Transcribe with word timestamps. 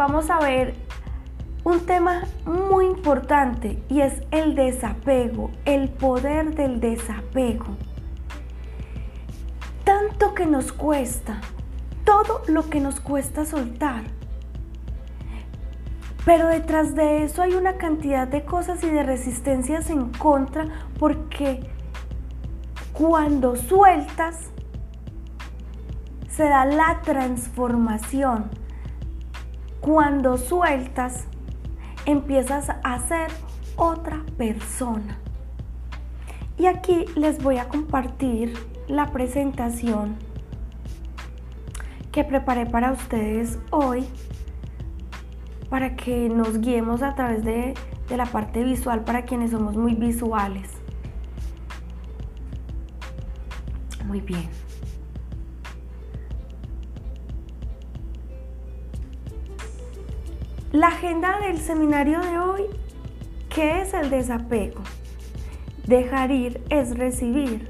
vamos 0.00 0.30
a 0.30 0.38
ver 0.38 0.72
un 1.62 1.84
tema 1.84 2.22
muy 2.46 2.86
importante 2.86 3.82
y 3.90 4.00
es 4.00 4.22
el 4.30 4.54
desapego, 4.54 5.50
el 5.66 5.90
poder 5.90 6.54
del 6.54 6.80
desapego. 6.80 7.66
Tanto 9.84 10.32
que 10.34 10.46
nos 10.46 10.72
cuesta, 10.72 11.42
todo 12.06 12.40
lo 12.48 12.70
que 12.70 12.80
nos 12.80 12.98
cuesta 12.98 13.44
soltar. 13.44 14.04
Pero 16.24 16.48
detrás 16.48 16.94
de 16.94 17.22
eso 17.24 17.42
hay 17.42 17.52
una 17.52 17.74
cantidad 17.76 18.26
de 18.26 18.46
cosas 18.46 18.82
y 18.82 18.88
de 18.88 19.02
resistencias 19.02 19.90
en 19.90 20.08
contra 20.12 20.64
porque 20.98 21.60
cuando 22.94 23.54
sueltas 23.54 24.48
se 26.30 26.44
da 26.44 26.64
la 26.64 27.02
transformación. 27.02 28.59
Cuando 29.80 30.36
sueltas 30.36 31.26
empiezas 32.06 32.70
a 32.82 32.98
ser 33.00 33.30
otra 33.76 34.22
persona. 34.36 35.18
Y 36.58 36.66
aquí 36.66 37.06
les 37.16 37.42
voy 37.42 37.56
a 37.58 37.68
compartir 37.68 38.52
la 38.88 39.06
presentación 39.12 40.16
que 42.12 42.24
preparé 42.24 42.66
para 42.66 42.92
ustedes 42.92 43.58
hoy 43.70 44.06
para 45.70 45.94
que 45.94 46.28
nos 46.28 46.60
guiemos 46.60 47.02
a 47.02 47.14
través 47.14 47.44
de, 47.44 47.74
de 48.08 48.16
la 48.16 48.26
parte 48.26 48.64
visual 48.64 49.04
para 49.04 49.24
quienes 49.24 49.52
somos 49.52 49.76
muy 49.76 49.94
visuales. 49.94 50.68
Muy 54.04 54.20
bien. 54.20 54.59
La 60.80 60.86
agenda 60.86 61.38
del 61.40 61.58
seminario 61.58 62.20
de 62.20 62.38
hoy, 62.38 62.62
¿qué 63.50 63.82
es 63.82 63.92
el 63.92 64.08
desapego? 64.08 64.80
Dejar 65.86 66.30
ir 66.30 66.64
es 66.70 66.96
recibir. 66.96 67.68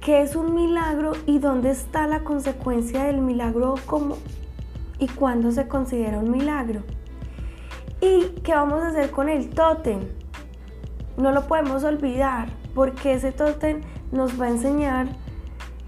¿Qué 0.00 0.22
es 0.22 0.34
un 0.34 0.54
milagro 0.54 1.12
y 1.26 1.40
dónde 1.40 1.72
está 1.72 2.06
la 2.06 2.24
consecuencia 2.24 3.04
del 3.04 3.18
milagro 3.18 3.74
como 3.84 4.16
y 4.98 5.08
cuándo 5.08 5.52
se 5.52 5.68
considera 5.68 6.20
un 6.20 6.30
milagro? 6.30 6.84
¿Y 8.00 8.28
qué 8.42 8.54
vamos 8.54 8.82
a 8.82 8.88
hacer 8.88 9.10
con 9.10 9.28
el 9.28 9.50
tótem? 9.50 10.00
No 11.18 11.32
lo 11.32 11.46
podemos 11.46 11.84
olvidar 11.84 12.48
porque 12.74 13.12
ese 13.12 13.30
tótem 13.30 13.82
nos 14.10 14.40
va 14.40 14.46
a 14.46 14.50
enseñar 14.52 15.08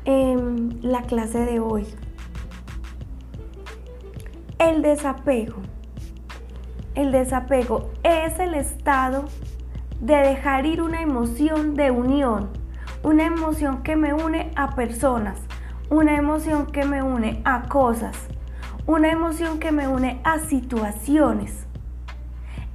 en 0.05 0.79
la 0.83 1.01
clase 1.05 1.39
de 1.47 1.59
hoy. 1.59 1.87
El 4.59 4.83
desapego. 4.83 5.63
El 6.97 7.13
desapego 7.13 7.91
es 8.03 8.39
el 8.39 8.55
estado 8.55 9.27
de 10.01 10.17
dejar 10.17 10.65
ir 10.65 10.81
una 10.81 11.03
emoción 11.03 11.75
de 11.75 11.91
unión, 11.91 12.49
una 13.03 13.27
emoción 13.27 13.83
que 13.83 13.97
me 13.97 14.15
une 14.15 14.51
a 14.57 14.75
personas, 14.75 15.39
una 15.91 16.17
emoción 16.17 16.65
que 16.65 16.87
me 16.87 17.03
une 17.03 17.43
a 17.45 17.69
cosas, 17.69 18.17
una 18.87 19.11
emoción 19.11 19.59
que 19.59 19.73
me 19.73 19.87
une 19.87 20.23
a 20.25 20.39
situaciones. 20.39 21.67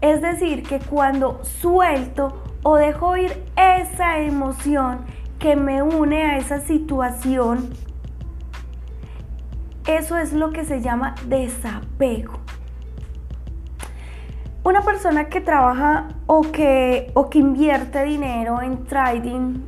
Es 0.01 0.21
decir, 0.21 0.61
que 0.61 0.77
cuando 0.77 1.43
suelto 1.43 2.43
o 2.61 2.75
dejo 2.75 3.17
ir 3.17 3.43
esa 3.55 4.19
emoción 4.19 4.99
que 5.39 5.55
me 5.55 5.81
une 5.81 6.21
a 6.21 6.37
esa 6.37 6.59
situación, 6.59 7.71
eso 9.87 10.15
es 10.19 10.31
lo 10.31 10.51
que 10.51 10.63
se 10.63 10.79
llama 10.79 11.15
desapego. 11.25 12.33
Una 14.63 14.83
persona 14.83 15.25
que 15.25 15.41
trabaja 15.41 16.09
o 16.27 16.43
que, 16.43 17.11
o 17.15 17.31
que 17.31 17.39
invierte 17.39 18.03
dinero 18.03 18.61
en 18.61 18.85
trading 18.85 19.63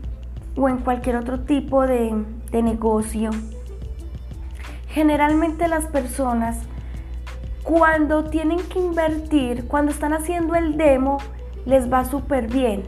o 0.56 0.70
en 0.70 0.78
cualquier 0.78 1.16
otro 1.16 1.40
tipo 1.40 1.88
de, 1.88 2.14
de 2.52 2.62
negocio, 2.62 3.32
generalmente 4.90 5.68
las 5.68 5.86
personas 5.88 6.59
cuando 7.64 8.26
tienen 8.26 8.59
que 8.68 8.78
invertir, 8.78 9.68
cuando 9.68 9.92
están 9.92 10.14
haciendo 10.14 10.53
el 10.53 10.78
demo, 10.78 11.18
les 11.66 11.92
va 11.92 12.06
súper 12.06 12.48
bien, 12.48 12.84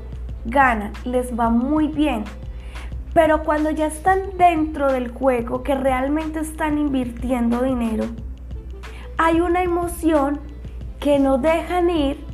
ganan, 0.45 0.93
les 1.05 1.37
va 1.37 1.49
muy 1.49 1.87
bien. 1.87 2.23
Pero 3.15 3.43
cuando 3.43 3.71
ya 3.71 3.87
están 3.87 4.37
dentro 4.37 4.91
del 4.91 5.09
juego, 5.09 5.63
que 5.63 5.73
realmente 5.73 6.39
están 6.39 6.77
invirtiendo 6.77 7.63
dinero, 7.63 8.05
hay 9.17 9.39
una 9.39 9.63
emoción 9.63 10.41
que 11.05 11.19
no 11.19 11.37
dejan 11.37 11.91
ir, 11.91 12.25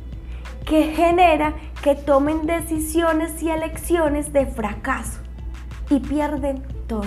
que 0.64 0.94
genera 0.94 1.52
que 1.82 1.94
tomen 1.94 2.46
decisiones 2.46 3.42
y 3.42 3.50
elecciones 3.50 4.32
de 4.32 4.46
fracaso 4.46 5.20
y 5.90 6.00
pierden 6.00 6.62
todo. 6.86 7.04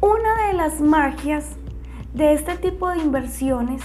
Una 0.00 0.46
de 0.46 0.54
las 0.54 0.80
magias 0.80 1.56
de 2.14 2.32
este 2.32 2.56
tipo 2.56 2.88
de 2.88 3.02
inversiones 3.02 3.82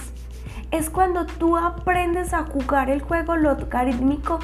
es 0.70 0.88
cuando 0.88 1.26
tú 1.26 1.58
aprendes 1.58 2.32
a 2.32 2.44
jugar 2.44 2.88
el 2.88 3.02
juego 3.02 3.36
logarítmico 3.36 4.38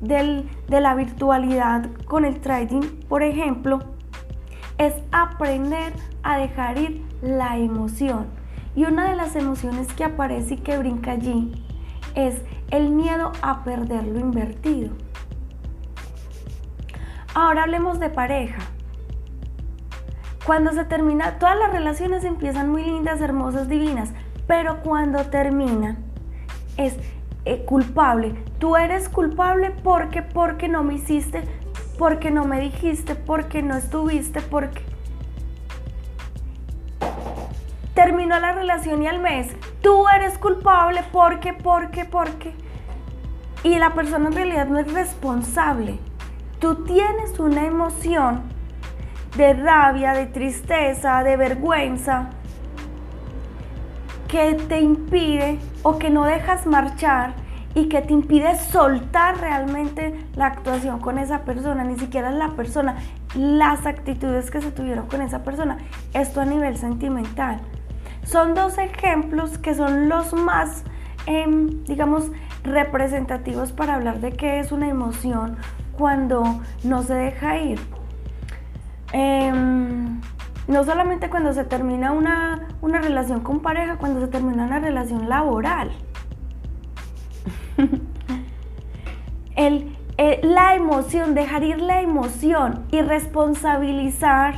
del, 0.00 0.48
de 0.68 0.80
la 0.80 0.94
virtualidad 0.94 1.90
con 2.06 2.24
el 2.24 2.40
trading, 2.40 2.80
por 3.10 3.22
ejemplo, 3.22 3.80
es 4.78 4.94
aprender 5.12 5.92
a 6.22 6.38
dejar 6.38 6.78
ir 6.78 7.04
la 7.20 7.58
emoción. 7.58 8.45
Y 8.76 8.84
una 8.84 9.08
de 9.08 9.16
las 9.16 9.34
emociones 9.34 9.90
que 9.94 10.04
aparece 10.04 10.54
y 10.54 10.58
que 10.58 10.76
brinca 10.76 11.12
allí 11.12 11.50
es 12.14 12.42
el 12.70 12.90
miedo 12.90 13.32
a 13.40 13.64
perder 13.64 14.04
lo 14.04 14.20
invertido. 14.20 14.90
Ahora 17.34 17.64
hablemos 17.64 17.98
de 17.98 18.10
pareja. 18.10 18.62
Cuando 20.44 20.72
se 20.72 20.84
termina, 20.84 21.38
todas 21.38 21.58
las 21.58 21.72
relaciones 21.72 22.22
empiezan 22.24 22.70
muy 22.70 22.84
lindas, 22.84 23.20
hermosas, 23.20 23.68
divinas, 23.68 24.10
pero 24.46 24.80
cuando 24.82 25.24
terminan 25.24 25.98
es 26.76 26.94
eh, 27.46 27.64
culpable. 27.64 28.34
Tú 28.58 28.76
eres 28.76 29.08
culpable 29.08 29.70
porque, 29.70 30.22
porque 30.22 30.68
no 30.68 30.84
me 30.84 30.94
hiciste, 30.94 31.42
porque 31.98 32.30
no 32.30 32.44
me 32.44 32.60
dijiste, 32.60 33.14
porque 33.14 33.62
no 33.62 33.74
estuviste, 33.76 34.40
porque... 34.40 34.82
Terminó 37.96 38.38
la 38.38 38.52
relación 38.52 39.02
y 39.02 39.06
al 39.06 39.20
mes, 39.20 39.48
tú 39.80 40.06
eres 40.14 40.36
culpable 40.36 41.02
porque, 41.12 41.54
porque, 41.54 42.04
porque... 42.04 42.54
Y 43.62 43.78
la 43.78 43.94
persona 43.94 44.26
en 44.26 44.34
realidad 44.34 44.66
no 44.66 44.78
es 44.78 44.92
responsable. 44.92 45.98
Tú 46.58 46.84
tienes 46.84 47.38
una 47.38 47.64
emoción 47.64 48.42
de 49.38 49.54
rabia, 49.54 50.12
de 50.12 50.26
tristeza, 50.26 51.22
de 51.22 51.38
vergüenza, 51.38 52.28
que 54.28 54.52
te 54.68 54.82
impide 54.82 55.58
o 55.82 55.98
que 55.98 56.10
no 56.10 56.26
dejas 56.26 56.66
marchar 56.66 57.32
y 57.74 57.88
que 57.88 58.02
te 58.02 58.12
impide 58.12 58.56
soltar 58.56 59.40
realmente 59.40 60.22
la 60.34 60.48
actuación 60.48 61.00
con 61.00 61.18
esa 61.18 61.44
persona, 61.46 61.82
ni 61.82 61.98
siquiera 61.98 62.30
la 62.30 62.50
persona, 62.50 62.96
las 63.34 63.86
actitudes 63.86 64.50
que 64.50 64.60
se 64.60 64.70
tuvieron 64.70 65.06
con 65.06 65.22
esa 65.22 65.42
persona. 65.44 65.78
Esto 66.12 66.42
a 66.42 66.44
nivel 66.44 66.76
sentimental. 66.76 67.62
Son 68.26 68.54
dos 68.54 68.76
ejemplos 68.76 69.56
que 69.56 69.74
son 69.74 70.08
los 70.08 70.32
más, 70.34 70.82
em, 71.26 71.84
digamos, 71.84 72.32
representativos 72.64 73.70
para 73.70 73.94
hablar 73.94 74.18
de 74.20 74.32
qué 74.32 74.58
es 74.58 74.72
una 74.72 74.88
emoción 74.88 75.56
cuando 75.96 76.60
no 76.82 77.04
se 77.04 77.14
deja 77.14 77.58
ir. 77.58 77.78
Em, 79.12 80.20
no 80.66 80.84
solamente 80.84 81.30
cuando 81.30 81.52
se 81.52 81.64
termina 81.64 82.10
una, 82.10 82.66
relación 82.82 83.40
con 83.40 83.60
pareja, 83.60 83.96
cuando 83.96 84.20
se 84.20 84.26
termina 84.26 84.64
una 84.64 84.80
relación 84.80 85.28
laboral. 85.28 85.92
el, 89.56 89.96
la 90.42 90.74
emoción, 90.74 91.34
dejar 91.34 91.62
ir 91.62 91.80
la 91.80 92.00
emoción 92.00 92.86
y 92.90 93.02
responsabilizar 93.02 94.56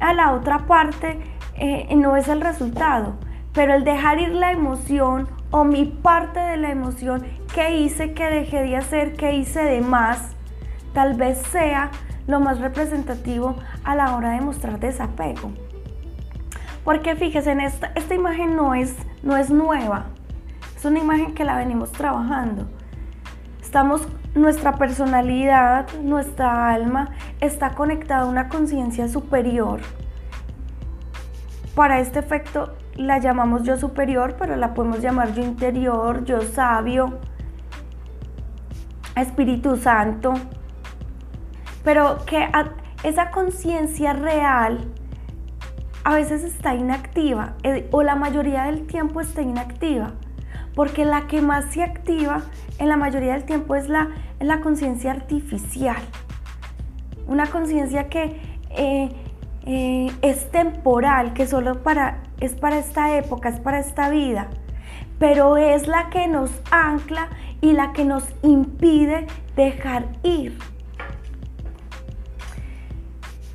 a 0.00 0.12
la 0.12 0.32
otra 0.32 0.66
parte 0.66 1.18
eh, 1.60 1.94
no 1.94 2.16
es 2.16 2.28
el 2.28 2.40
resultado, 2.40 3.14
pero 3.52 3.74
el 3.74 3.84
dejar 3.84 4.18
ir 4.18 4.30
la 4.30 4.50
emoción 4.50 5.28
o 5.50 5.64
mi 5.64 5.84
parte 5.84 6.40
de 6.40 6.56
la 6.56 6.70
emoción 6.70 7.24
que 7.54 7.76
hice, 7.76 8.14
que 8.14 8.24
dejé 8.24 8.62
de 8.62 8.76
hacer, 8.76 9.14
que 9.14 9.34
hice 9.34 9.62
de 9.62 9.80
más, 9.80 10.32
tal 10.94 11.14
vez 11.14 11.38
sea 11.38 11.90
lo 12.26 12.40
más 12.40 12.60
representativo 12.60 13.56
a 13.84 13.94
la 13.94 14.16
hora 14.16 14.30
de 14.30 14.40
mostrar 14.40 14.80
desapego. 14.80 15.52
Porque 16.84 17.14
fíjese, 17.14 17.52
en 17.52 17.60
esta, 17.60 17.92
esta 17.94 18.14
imagen 18.14 18.56
no 18.56 18.74
es, 18.74 18.96
no 19.22 19.36
es 19.36 19.50
nueva, 19.50 20.06
es 20.76 20.84
una 20.84 20.98
imagen 20.98 21.34
que 21.34 21.44
la 21.44 21.56
venimos 21.56 21.92
trabajando. 21.92 22.66
Estamos, 23.60 24.08
nuestra 24.34 24.76
personalidad, 24.76 25.86
nuestra 26.02 26.70
alma 26.72 27.10
está 27.40 27.74
conectada 27.74 28.22
a 28.22 28.26
una 28.26 28.48
conciencia 28.48 29.08
superior. 29.08 29.80
Para 31.80 31.98
este 31.98 32.18
efecto 32.18 32.74
la 32.94 33.16
llamamos 33.20 33.62
yo 33.62 33.78
superior, 33.78 34.36
pero 34.38 34.54
la 34.54 34.74
podemos 34.74 35.00
llamar 35.00 35.32
yo 35.32 35.42
interior, 35.42 36.26
yo 36.26 36.42
sabio, 36.42 37.20
Espíritu 39.16 39.78
Santo. 39.78 40.34
Pero 41.82 42.18
que 42.26 42.46
esa 43.02 43.30
conciencia 43.30 44.12
real 44.12 44.92
a 46.04 46.16
veces 46.16 46.44
está 46.44 46.74
inactiva 46.74 47.54
eh, 47.62 47.88
o 47.92 48.02
la 48.02 48.14
mayoría 48.14 48.64
del 48.64 48.86
tiempo 48.86 49.22
está 49.22 49.40
inactiva. 49.40 50.12
Porque 50.74 51.06
la 51.06 51.28
que 51.28 51.40
más 51.40 51.72
se 51.72 51.82
activa 51.82 52.42
en 52.78 52.90
la 52.90 52.98
mayoría 52.98 53.32
del 53.32 53.44
tiempo 53.44 53.74
es 53.74 53.88
la, 53.88 54.10
la 54.38 54.60
conciencia 54.60 55.12
artificial. 55.12 56.02
Una 57.26 57.46
conciencia 57.46 58.10
que 58.10 58.38
eh, 58.68 59.08
eh, 59.66 60.10
es 60.22 60.50
temporal, 60.50 61.34
que 61.34 61.46
solo 61.46 61.82
para, 61.82 62.22
es 62.40 62.54
para 62.54 62.78
esta 62.78 63.16
época, 63.16 63.50
es 63.50 63.60
para 63.60 63.78
esta 63.78 64.08
vida, 64.10 64.48
pero 65.18 65.56
es 65.56 65.86
la 65.86 66.08
que 66.10 66.26
nos 66.26 66.50
ancla 66.70 67.28
y 67.60 67.72
la 67.72 67.92
que 67.92 68.04
nos 68.04 68.24
impide 68.42 69.26
dejar 69.56 70.06
ir. 70.22 70.58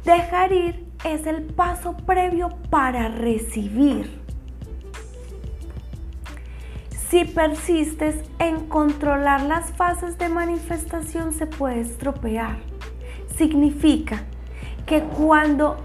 Dejar 0.03 0.51
ir 0.51 0.85
es 1.03 1.25
el 1.25 1.41
paso 1.43 1.97
previo 1.97 2.49
para 2.69 3.07
recibir. 3.07 4.23
Si 7.09 7.25
persistes 7.25 8.15
en 8.39 8.67
controlar 8.67 9.41
las 9.43 9.71
fases 9.71 10.17
de 10.17 10.29
manifestación 10.29 11.33
se 11.33 11.47
puede 11.47 11.81
estropear. 11.81 12.57
Significa 13.37 14.23
que 14.85 15.01
cuando 15.01 15.77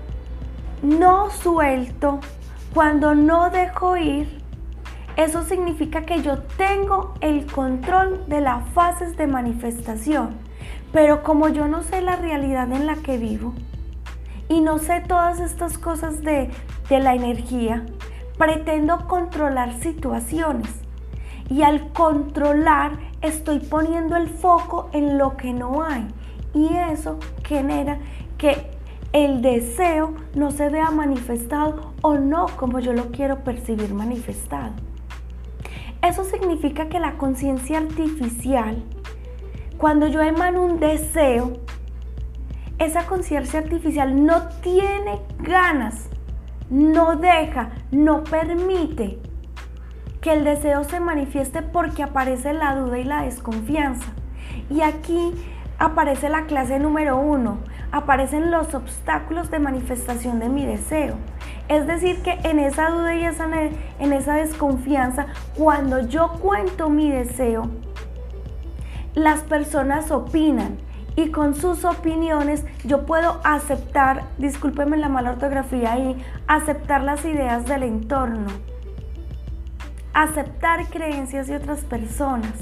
no 0.82 1.31
suelto, 1.31 2.21
cuando 2.75 3.15
no 3.15 3.50
dejo 3.50 3.97
ir, 3.97 4.41
eso 5.17 5.43
significa 5.43 6.03
que 6.03 6.23
yo 6.23 6.38
tengo 6.56 7.15
el 7.21 7.47
control 7.47 8.25
de 8.29 8.41
las 8.41 8.67
fases 8.71 9.17
de 9.17 9.27
manifestación. 9.27 10.37
Pero 10.93 11.23
como 11.23 11.49
yo 11.49 11.69
no 11.69 11.82
sé 11.82 12.00
la 12.00 12.17
realidad 12.17 12.73
en 12.73 12.87
la 12.87 12.97
que 12.97 13.19
vivo 13.19 13.55
y 14.49 14.61
no 14.61 14.79
sé 14.79 15.00
todas 15.06 15.38
estas 15.38 15.79
cosas 15.79 16.23
de, 16.23 16.50
de 16.88 16.99
la 16.99 17.15
energía, 17.15 17.85
pretendo 18.38 19.06
controlar 19.06 19.79
situaciones. 19.81 20.71
Y 21.49 21.62
al 21.62 21.93
controlar 21.93 22.93
estoy 23.21 23.59
poniendo 23.59 24.17
el 24.17 24.29
foco 24.29 24.88
en 24.93 25.19
lo 25.19 25.37
que 25.37 25.53
no 25.53 25.82
hay. 25.82 26.09
Y 26.55 26.75
eso 26.75 27.19
genera 27.44 27.99
que 28.38 28.80
el 29.12 29.43
deseo 29.43 30.15
no 30.35 30.51
se 30.51 30.69
vea 30.69 30.91
manifestado 30.91 31.95
o 32.03 32.15
no 32.15 32.47
como 32.57 32.79
yo 32.79 32.93
lo 32.93 33.11
quiero 33.11 33.41
percibir 33.41 33.93
manifestado. 33.93 34.73
Eso 36.03 36.25
significa 36.25 36.89
que 36.89 37.01
la 37.01 37.19
conciencia 37.19 37.79
artificial, 37.79 38.83
cuando 39.79 40.07
yo 40.07 40.23
emano 40.23 40.65
un 40.65 40.81
deseo, 40.81 41.59
esa 42.79 43.07
conciencia 43.07 43.61
artificial 43.61 44.25
no 44.25 44.49
tiene 44.62 45.21
ganas, 45.41 46.09
no 46.71 47.17
deja, 47.17 47.71
no 47.91 48.25
permite 48.25 49.19
que 50.21 50.33
el 50.33 50.45
deseo 50.45 50.85
se 50.85 51.01
manifieste 51.01 51.63
porque 51.63 52.03
aparece 52.03 52.53
la 52.55 52.77
duda 52.77 52.99
y 52.99 53.05
la 53.05 53.23
desconfianza. 53.23 54.06
Y 54.71 54.83
aquí 54.83 55.33
aparece 55.79 56.29
la 56.29 56.45
clase 56.45 56.79
número 56.79 57.17
uno, 57.19 57.59
aparecen 57.93 58.51
los 58.51 58.75
obstáculos 58.75 59.51
de 59.51 59.59
manifestación 59.59 60.39
de 60.41 60.49
mi 60.49 60.67
deseo. 60.67 61.17
Es 61.69 61.87
decir, 61.87 62.23
que 62.23 62.39
en 62.43 62.59
esa 62.59 62.91
duda 62.91 63.15
y 63.15 63.25
en 63.25 64.13
esa 64.13 64.35
desconfianza, 64.35 65.27
cuando 65.57 66.01
yo 66.01 66.33
cuento 66.41 66.89
mi 66.89 67.11
deseo, 67.11 67.71
las 69.15 69.41
personas 69.41 70.11
opinan 70.11 70.79
y 71.17 71.31
con 71.31 71.55
sus 71.55 71.85
opiniones 71.85 72.65
yo 72.85 73.07
puedo 73.07 73.41
aceptar, 73.45 74.25
discúlpeme 74.39 74.97
la 74.97 75.09
mala 75.09 75.33
ortografía 75.33 75.93
ahí, 75.93 76.25
aceptar 76.47 77.03
las 77.03 77.25
ideas 77.25 77.67
del 77.67 77.83
entorno, 77.83 78.47
aceptar 80.13 80.87
creencias 80.89 81.49
de 81.49 81.57
otras 81.57 81.81
personas. 81.81 82.53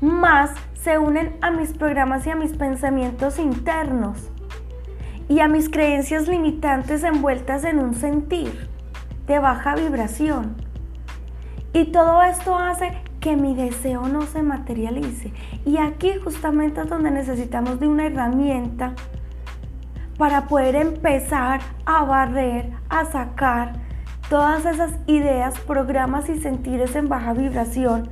Más 0.00 0.52
se 0.82 0.98
unen 0.98 1.36
a 1.42 1.50
mis 1.50 1.72
programas 1.72 2.26
y 2.26 2.30
a 2.30 2.36
mis 2.36 2.52
pensamientos 2.52 3.38
internos 3.38 4.30
y 5.28 5.40
a 5.40 5.48
mis 5.48 5.68
creencias 5.68 6.26
limitantes 6.26 7.04
envueltas 7.04 7.64
en 7.64 7.78
un 7.78 7.94
sentir 7.94 8.68
de 9.26 9.38
baja 9.38 9.74
vibración. 9.76 10.56
Y 11.72 11.92
todo 11.92 12.22
esto 12.22 12.58
hace 12.58 12.92
que 13.20 13.36
mi 13.36 13.54
deseo 13.54 14.08
no 14.08 14.22
se 14.22 14.42
materialice. 14.42 15.32
Y 15.66 15.76
aquí 15.76 16.14
justamente 16.24 16.80
es 16.80 16.88
donde 16.88 17.10
necesitamos 17.10 17.78
de 17.78 17.86
una 17.86 18.06
herramienta 18.06 18.94
para 20.18 20.48
poder 20.48 20.74
empezar 20.74 21.60
a 21.84 22.04
barrer, 22.04 22.72
a 22.88 23.04
sacar 23.04 23.74
todas 24.28 24.64
esas 24.64 24.92
ideas, 25.06 25.60
programas 25.60 26.28
y 26.28 26.40
sentires 26.40 26.96
en 26.96 27.08
baja 27.08 27.34
vibración 27.34 28.08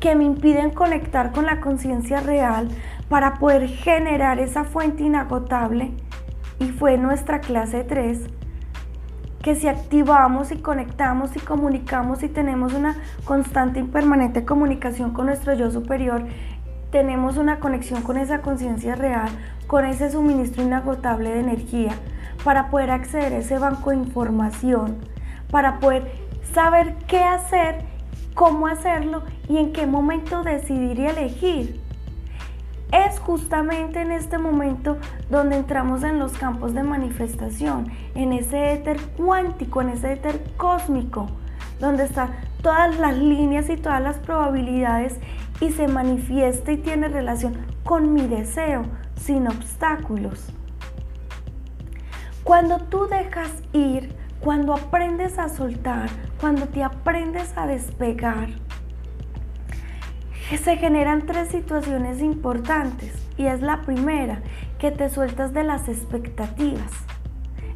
que 0.00 0.14
me 0.14 0.24
impiden 0.24 0.70
conectar 0.70 1.32
con 1.32 1.46
la 1.46 1.60
conciencia 1.60 2.20
real 2.20 2.68
para 3.08 3.34
poder 3.34 3.68
generar 3.68 4.38
esa 4.38 4.64
fuente 4.64 5.02
inagotable. 5.02 5.92
Y 6.58 6.66
fue 6.66 6.96
nuestra 6.96 7.40
clase 7.40 7.84
3, 7.84 8.20
que 9.42 9.54
si 9.54 9.68
activamos 9.68 10.50
y 10.50 10.58
conectamos 10.58 11.36
y 11.36 11.40
comunicamos 11.40 12.22
y 12.22 12.28
tenemos 12.28 12.72
una 12.72 12.96
constante 13.24 13.80
y 13.80 13.84
permanente 13.84 14.44
comunicación 14.44 15.12
con 15.12 15.26
nuestro 15.26 15.54
yo 15.54 15.70
superior, 15.70 16.24
tenemos 16.90 17.36
una 17.36 17.60
conexión 17.60 18.02
con 18.02 18.16
esa 18.16 18.40
conciencia 18.40 18.94
real, 18.94 19.28
con 19.66 19.84
ese 19.84 20.10
suministro 20.10 20.62
inagotable 20.62 21.30
de 21.30 21.40
energía, 21.40 21.92
para 22.42 22.70
poder 22.70 22.90
acceder 22.90 23.34
a 23.34 23.38
ese 23.38 23.58
banco 23.58 23.90
de 23.90 23.96
información, 23.96 24.96
para 25.50 25.78
poder 25.78 26.10
saber 26.54 26.94
qué 27.06 27.22
hacer 27.22 27.84
cómo 28.36 28.66
hacerlo 28.66 29.22
y 29.48 29.56
en 29.56 29.72
qué 29.72 29.86
momento 29.86 30.44
decidir 30.44 31.00
y 31.00 31.06
elegir. 31.06 31.80
Es 32.92 33.18
justamente 33.18 34.02
en 34.02 34.12
este 34.12 34.38
momento 34.38 34.98
donde 35.30 35.56
entramos 35.56 36.04
en 36.04 36.20
los 36.20 36.32
campos 36.32 36.74
de 36.74 36.84
manifestación, 36.84 37.90
en 38.14 38.34
ese 38.34 38.74
éter 38.74 39.00
cuántico, 39.16 39.80
en 39.80 39.88
ese 39.88 40.12
éter 40.12 40.44
cósmico, 40.56 41.26
donde 41.80 42.04
están 42.04 42.36
todas 42.62 42.96
las 42.98 43.16
líneas 43.16 43.70
y 43.70 43.76
todas 43.76 44.02
las 44.02 44.18
probabilidades 44.18 45.18
y 45.60 45.70
se 45.70 45.88
manifiesta 45.88 46.72
y 46.72 46.76
tiene 46.76 47.08
relación 47.08 47.56
con 47.84 48.12
mi 48.12 48.26
deseo, 48.26 48.84
sin 49.16 49.48
obstáculos. 49.48 50.52
Cuando 52.44 52.78
tú 52.78 53.06
dejas 53.06 53.50
ir, 53.72 54.14
cuando 54.40 54.74
aprendes 54.74 55.38
a 55.38 55.48
soltar, 55.48 56.08
cuando 56.40 56.66
te 56.66 56.82
aprendes 56.82 57.56
a 57.56 57.66
despegar, 57.66 58.48
se 60.62 60.76
generan 60.76 61.26
tres 61.26 61.48
situaciones 61.48 62.20
importantes. 62.20 63.12
Y 63.36 63.46
es 63.46 63.60
la 63.60 63.82
primera, 63.82 64.42
que 64.78 64.90
te 64.90 65.08
sueltas 65.08 65.52
de 65.52 65.64
las 65.64 65.88
expectativas. 65.88 66.92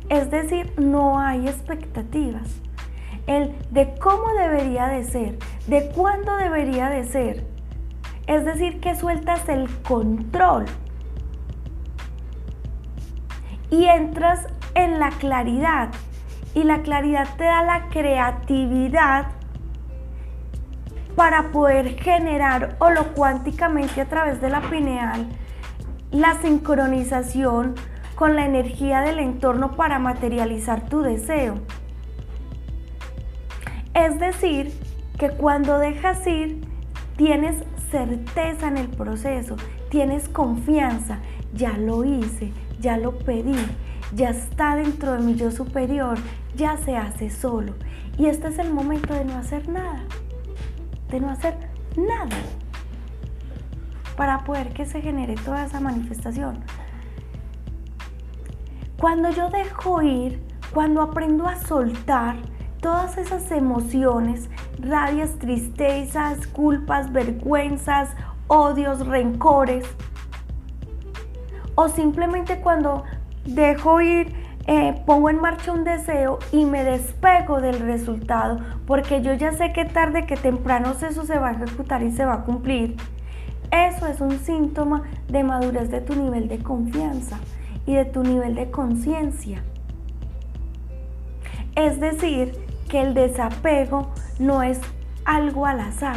Es 0.09 0.31
decir, 0.31 0.73
no 0.79 1.19
hay 1.19 1.49
expectativas. 1.49 2.61
El 3.27 3.55
de 3.71 3.95
cómo 4.01 4.33
debería 4.39 4.87
de 4.89 5.05
ser, 5.05 5.39
de 5.67 5.91
cuándo 5.95 6.37
debería 6.37 6.89
de 6.89 7.05
ser. 7.05 7.45
Es 8.27 8.45
decir, 8.45 8.81
que 8.81 8.95
sueltas 8.95 9.49
el 9.49 9.69
control. 9.83 10.67
Y 13.71 13.85
entras 13.87 14.47
en 14.75 14.99
la 14.99 15.11
claridad, 15.11 15.91
y 16.55 16.65
la 16.65 16.83
claridad 16.83 17.29
te 17.37 17.45
da 17.45 17.63
la 17.63 17.89
creatividad 17.89 19.29
para 21.17 21.51
poder 21.51 22.01
generar 22.01 22.79
cuánticamente 23.15 24.01
a 24.01 24.09
través 24.09 24.41
de 24.41 24.51
la 24.51 24.63
pineal 24.63 25.27
la 26.11 26.41
sincronización 26.41 27.75
con 28.15 28.37
la 28.37 28.45
energía 28.45 29.01
del 29.01 29.19
entorno 29.19 29.77
para 29.77 29.99
materializar 29.99 30.89
tu 30.89 31.03
deseo. 31.03 31.55
Es 33.95 34.19
decir, 34.19 34.73
que 35.19 35.31
cuando 35.31 35.79
dejas 35.79 36.27
ir, 36.27 36.61
tienes 37.17 37.65
certeza 37.91 38.69
en 38.69 38.79
el 38.79 38.89
proceso, 38.89 39.57
tienes 39.91 40.29
confianza, 40.29 41.19
ya 41.55 41.77
lo 41.77 42.05
hice, 42.05 42.53
ya 42.81 42.97
lo 42.97 43.19
pedí, 43.19 43.59
ya 44.15 44.31
está 44.31 44.77
dentro 44.77 45.13
de 45.13 45.19
mi 45.21 45.35
yo 45.35 45.51
superior, 45.51 46.19
ya 46.57 46.77
se 46.77 46.97
hace 46.97 47.31
solo. 47.31 47.75
Y 48.19 48.27
este 48.27 48.49
es 48.49 48.59
el 48.59 48.73
momento 48.73 49.15
de 49.15 49.25
no 49.25 49.37
hacer 49.37 49.69
nada, 49.69 50.01
de 51.11 51.21
no 51.21 51.31
hacer 51.31 51.55
nada 51.97 52.37
para 54.17 54.45
poder 54.45 54.73
que 54.73 54.85
se 54.85 55.01
genere 55.01 55.35
toda 55.35 55.65
esa 55.65 55.81
manifestación. 55.81 56.59
Cuando 58.99 59.31
yo 59.31 59.49
dejo 59.49 60.03
ir, 60.03 60.51
Cuando 60.73 61.03
aprendo 61.03 61.49
a 61.49 61.57
soltar 61.57 62.37
todas 62.81 63.19
esas 63.19 63.51
emociones, 63.51 64.49
rabias, 64.79 65.37
tristezas, 65.41 66.47
culpas, 66.47 67.13
vergüenzas, 67.13 68.11
odios, 68.47 69.05
rencores, 69.05 69.85
o 71.75 71.89
simplemente 71.89 72.61
cuando 72.61 73.03
dejo 73.51 74.01
ir, 74.01 74.33
eh, 74.67 74.95
pongo 75.07 75.31
en 75.31 75.41
marcha 75.41 75.73
un 75.73 75.85
deseo 75.85 76.39
y 76.53 76.65
me 76.65 76.85
despego 76.85 77.61
del 77.61 77.81
resultado, 77.81 78.59
porque 78.87 79.23
yo 79.23 79.35
ya 79.35 79.53
sé 79.53 79.73
que 79.73 79.85
tarde 79.85 80.27
que 80.27 80.37
temprano 80.37 80.93
eso 80.93 81.25
se 81.25 81.39
va 81.39 81.49
a 81.49 81.53
ejecutar 81.53 82.03
y 82.03 82.13
se 82.13 82.25
va 82.25 82.35
a 82.35 82.45
cumplir. 82.45 82.97
Eso 83.71 84.07
es 84.07 84.21
un 84.21 84.39
síntoma 84.39 85.05
de 85.29 85.45
madurez 85.45 85.91
de 85.91 86.01
tu 86.01 86.15
nivel 86.15 86.49
de 86.49 86.59
confianza 86.59 87.39
y 87.87 87.95
de 87.95 88.05
tu 88.05 88.23
nivel 88.23 88.55
de 88.55 88.71
conciencia. 88.71 89.63
Es 91.77 92.01
decir, 92.01 92.53
que 92.89 93.01
el 93.01 93.15
desapego 93.15 94.11
no 94.39 94.63
es 94.63 94.81
algo 95.25 95.67
al 95.67 95.81
azar, 95.81 96.17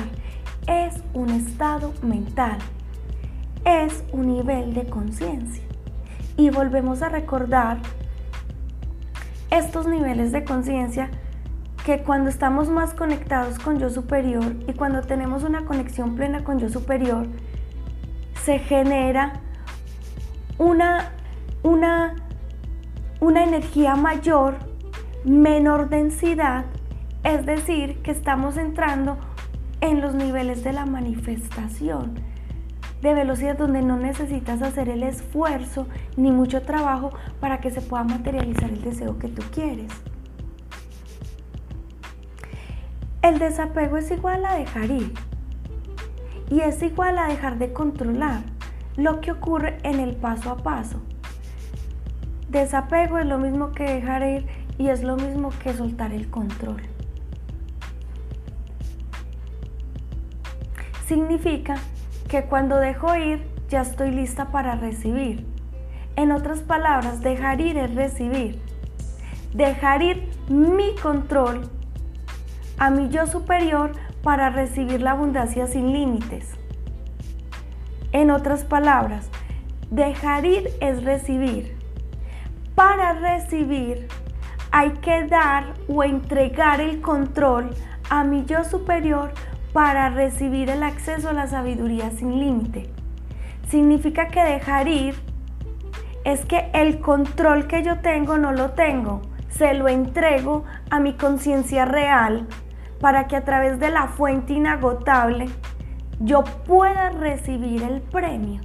es 0.68 0.96
un 1.14 1.30
estado 1.30 1.94
mental, 2.02 2.58
es 3.66 4.04
un 4.12 4.28
nivel 4.28 4.74
de 4.74 4.86
conciencia. 4.90 5.64
Y 6.38 6.50
volvemos 6.50 7.02
a 7.02 7.10
recordar 7.10 7.78
estos 9.52 9.88
niveles 9.88 10.32
de 10.32 10.44
conciencia 10.44 11.10
que 11.86 12.02
cuando 12.02 12.30
estamos 12.30 12.70
más 12.70 12.94
conectados 12.94 13.60
con 13.60 13.78
yo 13.78 13.90
superior 13.90 14.56
y 14.68 14.74
cuando 14.74 15.02
tenemos 15.02 15.44
una 15.44 15.66
conexión 15.66 16.16
plena 16.16 16.44
con 16.44 16.60
yo 16.60 16.70
superior, 16.70 17.28
se 18.44 18.60
genera 18.60 19.42
una, 20.58 21.12
una, 21.62 22.16
una 23.20 23.44
energía 23.44 23.96
mayor, 23.96 24.56
menor 25.26 25.90
densidad, 25.90 26.66
es 27.24 27.46
decir, 27.46 28.02
que 28.02 28.12
estamos 28.12 28.58
entrando 28.58 29.18
en 29.82 30.02
los 30.02 30.16
niveles 30.16 30.64
de 30.64 30.74
la 30.74 30.86
manifestación, 30.86 32.16
de 33.04 33.14
velocidad 33.14 33.58
donde 33.58 33.82
no 33.82 33.98
necesitas 33.98 34.62
hacer 34.62 34.88
el 34.88 35.04
esfuerzo 35.04 35.88
ni 36.16 36.32
mucho 36.32 36.62
trabajo 36.62 37.12
para 37.42 37.60
que 37.60 37.70
se 37.70 37.82
pueda 37.82 38.06
materializar 38.06 38.70
el 38.70 38.82
deseo 38.82 39.20
que 39.20 39.28
tú 39.28 39.44
quieres. 39.52 39.92
El 43.22 43.40
desapego 43.40 43.98
es 43.98 44.10
igual 44.10 44.46
a 44.46 44.56
dejar 44.56 44.90
ir 44.90 45.14
y 46.50 46.62
es 46.62 46.82
igual 46.82 47.18
a 47.18 47.28
dejar 47.28 47.58
de 47.58 47.74
controlar 47.74 48.44
lo 48.96 49.20
que 49.20 49.32
ocurre 49.32 49.80
en 49.84 50.00
el 50.00 50.16
paso 50.16 50.50
a 50.50 50.58
paso. 50.58 51.02
Desapego 52.48 53.18
es 53.18 53.26
lo 53.26 53.38
mismo 53.38 53.74
que 53.74 53.84
dejar 53.84 54.24
ir 54.24 54.48
y 54.78 54.88
es 54.88 55.04
lo 55.04 55.18
mismo 55.18 55.50
que 55.62 55.74
soltar 55.74 56.14
el 56.14 56.30
control. 56.30 56.82
Significa 61.06 61.76
que 62.34 62.46
cuando 62.46 62.78
dejo 62.78 63.16
ir 63.16 63.46
ya 63.70 63.82
estoy 63.82 64.10
lista 64.10 64.46
para 64.46 64.74
recibir. 64.74 65.46
En 66.16 66.32
otras 66.32 66.62
palabras, 66.62 67.22
dejar 67.22 67.62
ir 67.62 67.78
es 67.78 67.94
recibir. 67.94 68.60
Dejar 69.54 70.02
ir 70.02 70.32
mi 70.50 70.96
control 70.96 71.70
a 72.80 72.90
mi 72.90 73.10
yo 73.10 73.28
superior 73.28 73.92
para 74.24 74.50
recibir 74.50 75.04
la 75.04 75.12
abundancia 75.12 75.68
sin 75.68 75.94
límites. 75.94 76.50
En 78.14 78.32
otras 78.32 78.64
palabras, 78.64 79.30
dejar 79.92 80.44
ir 80.46 80.72
es 80.82 81.04
recibir. 81.04 81.78
Para 82.74 83.14
recibir 83.14 84.08
hay 84.72 84.90
que 85.04 85.28
dar 85.28 85.76
o 85.88 86.04
entregar 86.04 86.82
el 86.82 87.00
control 87.00 87.70
a 88.10 88.24
mi 88.24 88.44
yo 88.46 88.64
superior 88.64 89.34
para 89.74 90.10
recibir 90.10 90.70
el 90.70 90.84
acceso 90.84 91.30
a 91.30 91.34
la 91.34 91.48
sabiduría 91.48 92.12
sin 92.12 92.40
límite. 92.40 92.90
Significa 93.68 94.28
que 94.28 94.44
dejar 94.44 94.88
ir 94.88 95.16
es 96.24 96.46
que 96.46 96.70
el 96.74 97.00
control 97.00 97.68
que 97.68 97.84
yo 97.84 98.00
tengo 98.00 98.38
no 98.38 98.52
lo 98.52 98.72
tengo, 98.72 99.22
se 99.50 99.74
lo 99.74 99.88
entrego 99.88 100.64
a 100.90 101.00
mi 101.00 101.14
conciencia 101.14 101.86
real 101.86 102.48
para 103.02 103.28
que 103.28 103.36
a 103.36 103.44
través 103.44 103.80
de 103.80 103.90
la 103.90 104.08
fuente 104.08 104.54
inagotable 104.54 105.50
yo 106.20 106.44
pueda 106.44 107.10
recibir 107.10 107.84
el 107.84 108.02
premio. 108.02 108.62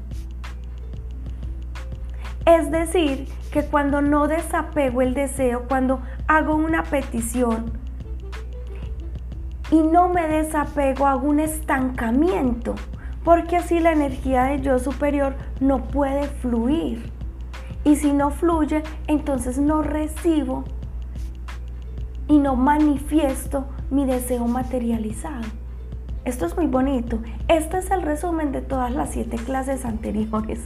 Es 2.44 2.70
decir, 2.70 3.28
que 3.50 3.64
cuando 3.64 4.00
no 4.00 4.28
desapego 4.28 5.02
el 5.02 5.14
deseo, 5.14 5.64
cuando 5.68 6.00
hago 6.28 6.54
una 6.54 6.82
petición 6.82 7.72
y 9.70 9.82
no 9.82 10.08
me 10.08 10.26
desapego, 10.26 11.06
hago 11.06 11.28
un 11.28 11.40
estancamiento, 11.40 12.74
porque 13.24 13.56
así 13.56 13.80
la 13.80 13.92
energía 13.92 14.44
de 14.44 14.60
yo 14.60 14.78
superior 14.78 15.34
no 15.60 15.84
puede 15.84 16.26
fluir. 16.26 17.12
Y 17.84 17.96
si 17.96 18.12
no 18.12 18.30
fluye, 18.30 18.82
entonces 19.06 19.58
no 19.58 19.82
recibo 19.82 20.64
y 22.26 22.38
no 22.38 22.56
manifiesto 22.56 23.66
mi 23.90 24.04
deseo 24.04 24.46
materializado. 24.46 25.46
Esto 26.24 26.44
es 26.44 26.56
muy 26.56 26.66
bonito. 26.66 27.20
Este 27.48 27.78
es 27.78 27.90
el 27.90 28.02
resumen 28.02 28.52
de 28.52 28.60
todas 28.60 28.92
las 28.92 29.10
siete 29.10 29.36
clases 29.36 29.84
anteriores. 29.84 30.60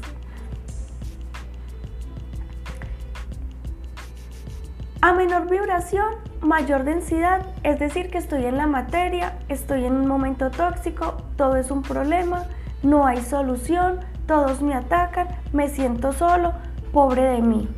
A 5.05 5.13
menor 5.13 5.51
vibración, 5.51 6.15
mayor 6.43 6.85
densidad, 6.85 7.45
es 7.65 7.81
decir, 7.81 8.09
que 8.09 8.19
estoy 8.19 8.47
en 8.47 8.57
la 8.57 8.69
materia, 8.69 9.37
estoy 9.49 9.85
en 9.85 9.95
un 9.97 10.07
momento 10.07 10.53
tóxico, 10.53 11.17
todo 11.37 11.57
es 11.57 11.73
un 11.73 11.83
problema, 11.83 12.45
no 12.85 13.05
hay 13.05 13.21
solución, 13.21 13.99
todos 14.29 14.63
me 14.63 14.75
atacan, 14.75 15.27
me 15.53 15.69
siento 15.69 16.13
solo, 16.13 16.53
pobre 16.93 17.25
de 17.25 17.43
mí. 17.43 17.69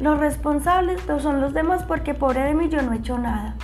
Los 0.00 0.18
responsables 0.18 1.00
son 1.20 1.40
los 1.40 1.54
demás 1.54 1.84
porque 1.84 2.12
pobre 2.12 2.40
de 2.40 2.54
mí 2.54 2.68
yo 2.70 2.82
no 2.82 2.92
he 2.92 2.96
hecho 2.96 3.16
nada. 3.18 3.54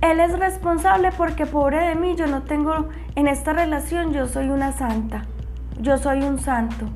Él 0.00 0.20
es 0.20 0.38
responsable 0.38 1.10
porque 1.10 1.44
pobre 1.44 1.88
de 1.88 1.96
mí, 1.96 2.14
yo 2.14 2.28
no 2.28 2.44
tengo, 2.44 2.88
en 3.16 3.26
esta 3.26 3.52
relación 3.52 4.12
yo 4.12 4.28
soy 4.28 4.48
una 4.48 4.70
santa, 4.70 5.24
yo 5.80 5.98
soy 5.98 6.22
un 6.22 6.38
santo. 6.38 6.86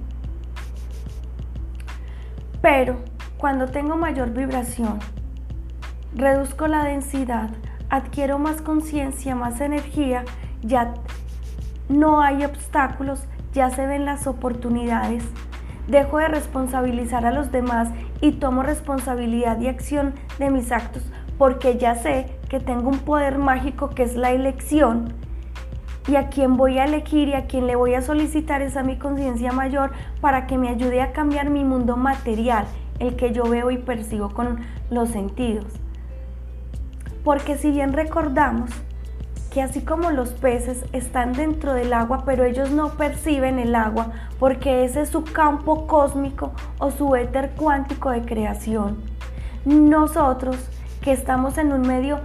Pero 2.62 2.96
cuando 3.38 3.66
tengo 3.66 3.96
mayor 3.96 4.30
vibración, 4.30 4.98
reduzco 6.14 6.66
la 6.66 6.84
densidad, 6.84 7.50
adquiero 7.88 8.38
más 8.38 8.60
conciencia, 8.60 9.34
más 9.34 9.60
energía, 9.60 10.24
ya 10.62 10.94
no 11.88 12.20
hay 12.20 12.44
obstáculos, 12.44 13.24
ya 13.52 13.70
se 13.70 13.86
ven 13.86 14.04
las 14.04 14.26
oportunidades, 14.26 15.24
dejo 15.88 16.18
de 16.18 16.28
responsabilizar 16.28 17.26
a 17.26 17.32
los 17.32 17.50
demás 17.50 17.88
y 18.20 18.32
tomo 18.32 18.62
responsabilidad 18.62 19.58
y 19.60 19.68
acción 19.68 20.14
de 20.38 20.50
mis 20.50 20.70
actos 20.70 21.10
porque 21.40 21.78
ya 21.78 21.94
sé 21.94 22.26
que 22.50 22.60
tengo 22.60 22.90
un 22.90 22.98
poder 22.98 23.38
mágico 23.38 23.88
que 23.88 24.02
es 24.02 24.14
la 24.14 24.32
elección 24.32 25.14
y 26.08 26.16
a 26.16 26.28
quien 26.28 26.56
voy 26.56 26.78
a 26.78 26.84
elegir 26.84 27.28
y 27.28 27.34
a 27.34 27.46
quien 27.46 27.66
le 27.66 27.76
voy 27.76 27.94
a 27.94 28.02
solicitar 28.02 28.62
es 28.62 28.76
a 28.76 28.82
mi 28.82 28.96
conciencia 28.96 29.52
mayor 29.52 29.92
para 30.20 30.46
que 30.46 30.58
me 30.58 30.68
ayude 30.68 31.02
a 31.02 31.12
cambiar 31.12 31.50
mi 31.50 31.64
mundo 31.64 31.96
material, 31.96 32.66
el 32.98 33.16
que 33.16 33.32
yo 33.32 33.44
veo 33.44 33.70
y 33.70 33.78
percibo 33.78 34.30
con 34.30 34.60
los 34.90 35.10
sentidos. 35.10 35.66
Porque 37.24 37.56
si 37.58 37.70
bien 37.70 37.92
recordamos 37.92 38.70
que 39.52 39.60
así 39.60 39.80
como 39.82 40.10
los 40.10 40.30
peces 40.30 40.84
están 40.92 41.32
dentro 41.32 41.74
del 41.74 41.92
agua, 41.92 42.22
pero 42.24 42.44
ellos 42.44 42.70
no 42.70 42.90
perciben 42.90 43.58
el 43.58 43.74
agua 43.74 44.12
porque 44.38 44.84
ese 44.84 45.02
es 45.02 45.10
su 45.10 45.24
campo 45.24 45.86
cósmico 45.86 46.52
o 46.78 46.90
su 46.90 47.14
éter 47.16 47.50
cuántico 47.56 48.10
de 48.10 48.22
creación, 48.22 48.98
nosotros 49.64 50.56
que 51.02 51.12
estamos 51.12 51.58
en 51.58 51.72
un 51.72 51.82
medio 51.82 52.20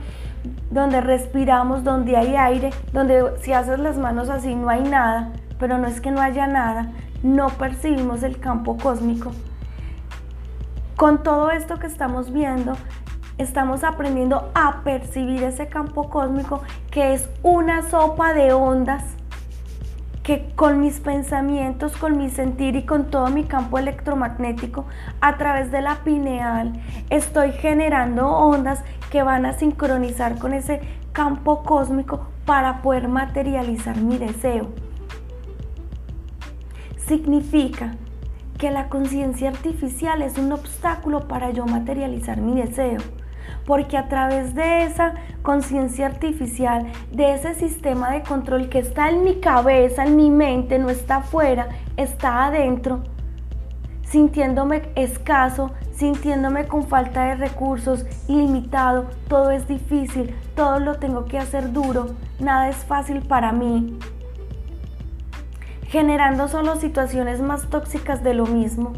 donde 0.71 1.01
respiramos, 1.01 1.83
donde 1.83 2.17
hay 2.17 2.35
aire, 2.35 2.71
donde 2.93 3.33
si 3.41 3.53
haces 3.53 3.79
las 3.79 3.97
manos 3.97 4.29
así 4.29 4.55
no 4.55 4.69
hay 4.69 4.83
nada, 4.83 5.31
pero 5.59 5.77
no 5.77 5.87
es 5.87 6.01
que 6.01 6.11
no 6.11 6.21
haya 6.21 6.47
nada, 6.47 6.91
no 7.23 7.49
percibimos 7.49 8.23
el 8.23 8.39
campo 8.39 8.77
cósmico. 8.77 9.31
Con 10.95 11.23
todo 11.23 11.51
esto 11.51 11.77
que 11.77 11.87
estamos 11.87 12.31
viendo, 12.31 12.73
estamos 13.37 13.83
aprendiendo 13.83 14.51
a 14.53 14.81
percibir 14.83 15.43
ese 15.43 15.67
campo 15.67 16.09
cósmico 16.09 16.61
que 16.91 17.13
es 17.13 17.29
una 17.43 17.89
sopa 17.89 18.33
de 18.33 18.53
ondas 18.53 19.03
que 20.25 20.51
con 20.55 20.81
mis 20.81 20.99
pensamientos, 21.01 21.95
con 21.95 22.17
mi 22.17 22.31
sentir 22.31 22.75
y 22.75 22.83
con 22.83 23.11
todo 23.11 23.27
mi 23.27 23.43
campo 23.43 23.77
electromagnético 23.77 24.85
a 25.21 25.37
través 25.37 25.71
de 25.71 25.83
la 25.83 26.03
pineal 26.03 26.73
estoy 27.11 27.51
generando 27.51 28.27
ondas 28.27 28.83
que 29.11 29.21
van 29.21 29.45
a 29.45 29.53
sincronizar 29.53 30.39
con 30.39 30.53
ese 30.53 30.81
campo 31.11 31.61
cósmico 31.61 32.27
para 32.43 32.81
poder 32.81 33.07
materializar 33.07 33.97
mi 34.01 34.17
deseo. 34.17 34.71
Significa 36.97 37.93
que 38.57 38.71
la 38.71 38.89
conciencia 38.89 39.49
artificial 39.49 40.23
es 40.23 40.39
un 40.39 40.51
obstáculo 40.51 41.27
para 41.27 41.51
yo 41.51 41.67
materializar 41.67 42.41
mi 42.41 42.59
deseo. 42.59 42.97
Porque 43.65 43.97
a 43.97 44.07
través 44.07 44.53
de 44.53 44.83
esa 44.83 45.15
conciencia 45.41 46.05
artificial, 46.05 46.87
de 47.11 47.33
ese 47.33 47.55
sistema 47.55 48.11
de 48.11 48.21
control 48.21 48.69
que 48.69 48.79
está 48.79 49.09
en 49.09 49.23
mi 49.23 49.39
cabeza, 49.39 50.05
en 50.05 50.15
mi 50.15 50.29
mente, 50.29 50.77
no 50.79 50.89
está 50.89 51.17
afuera, 51.17 51.69
está 51.97 52.45
adentro, 52.45 53.03
sintiéndome 54.03 54.83
escaso, 54.95 55.71
sintiéndome 55.93 56.67
con 56.67 56.87
falta 56.87 57.25
de 57.25 57.35
recursos, 57.35 58.05
limitado, 58.27 59.05
todo 59.27 59.51
es 59.51 59.67
difícil, 59.67 60.35
todo 60.55 60.79
lo 60.79 60.95
tengo 60.95 61.25
que 61.25 61.39
hacer 61.39 61.71
duro, 61.71 62.07
nada 62.39 62.69
es 62.69 62.77
fácil 62.77 63.21
para 63.21 63.51
mí, 63.51 63.97
generando 65.87 66.47
solo 66.47 66.75
situaciones 66.75 67.41
más 67.41 67.69
tóxicas 67.69 68.23
de 68.23 68.33
lo 68.33 68.45
mismo. 68.45 68.93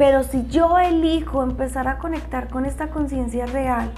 Pero 0.00 0.22
si 0.22 0.46
yo 0.46 0.78
elijo 0.78 1.42
empezar 1.42 1.86
a 1.86 1.98
conectar 1.98 2.48
con 2.48 2.64
esta 2.64 2.88
conciencia 2.88 3.44
real, 3.44 3.92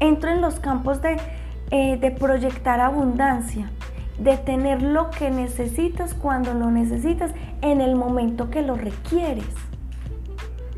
entro 0.00 0.30
en 0.30 0.42
los 0.42 0.60
campos 0.60 1.00
de, 1.00 1.16
eh, 1.70 1.96
de 1.96 2.10
proyectar 2.10 2.78
abundancia, 2.82 3.70
de 4.18 4.36
tener 4.36 4.82
lo 4.82 5.08
que 5.08 5.30
necesitas 5.30 6.12
cuando 6.12 6.52
lo 6.52 6.70
necesitas 6.70 7.30
en 7.62 7.80
el 7.80 7.96
momento 7.96 8.50
que 8.50 8.60
lo 8.60 8.74
requieres. 8.74 9.48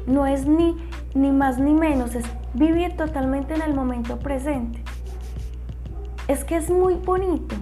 No 0.07 0.29
es 0.29 0.47
ni, 0.47 0.77
ni 1.13 1.33
más 1.33 1.59
ni 1.59 1.75
menos, 1.75 2.15
es 2.15 2.25
vivir 2.55 2.97
totalmente 2.97 3.55
en 3.55 3.63
el 3.63 3.75
momento 3.75 4.21
presente. 4.21 4.81
Es 6.29 6.45
que 6.45 6.55
es 6.55 6.71
muy 6.71 6.95
bonito. 6.95 7.57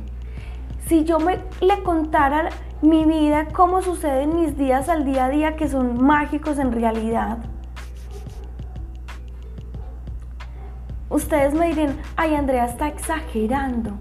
Si 0.87 1.04
yo 1.04 1.18
me 1.18 1.38
le 1.62 1.82
contara 1.82 2.50
mi 2.80 3.04
vida, 3.04 3.49
cómo 3.52 3.82
suceden 3.82 4.37
mis 4.37 4.56
días 4.56 4.88
al 4.88 5.04
día 5.04 5.26
a 5.26 5.28
día 5.28 5.56
que 5.56 5.68
son 5.68 6.02
mágicos 6.02 6.58
en 6.58 6.73
realidad, 6.73 7.38
ustedes 11.11 11.54
me 11.54 11.68
dirían, 11.68 11.97
ay 12.16 12.35
Andrea 12.35 12.66
está 12.66 12.88
exagerando. 12.88 13.92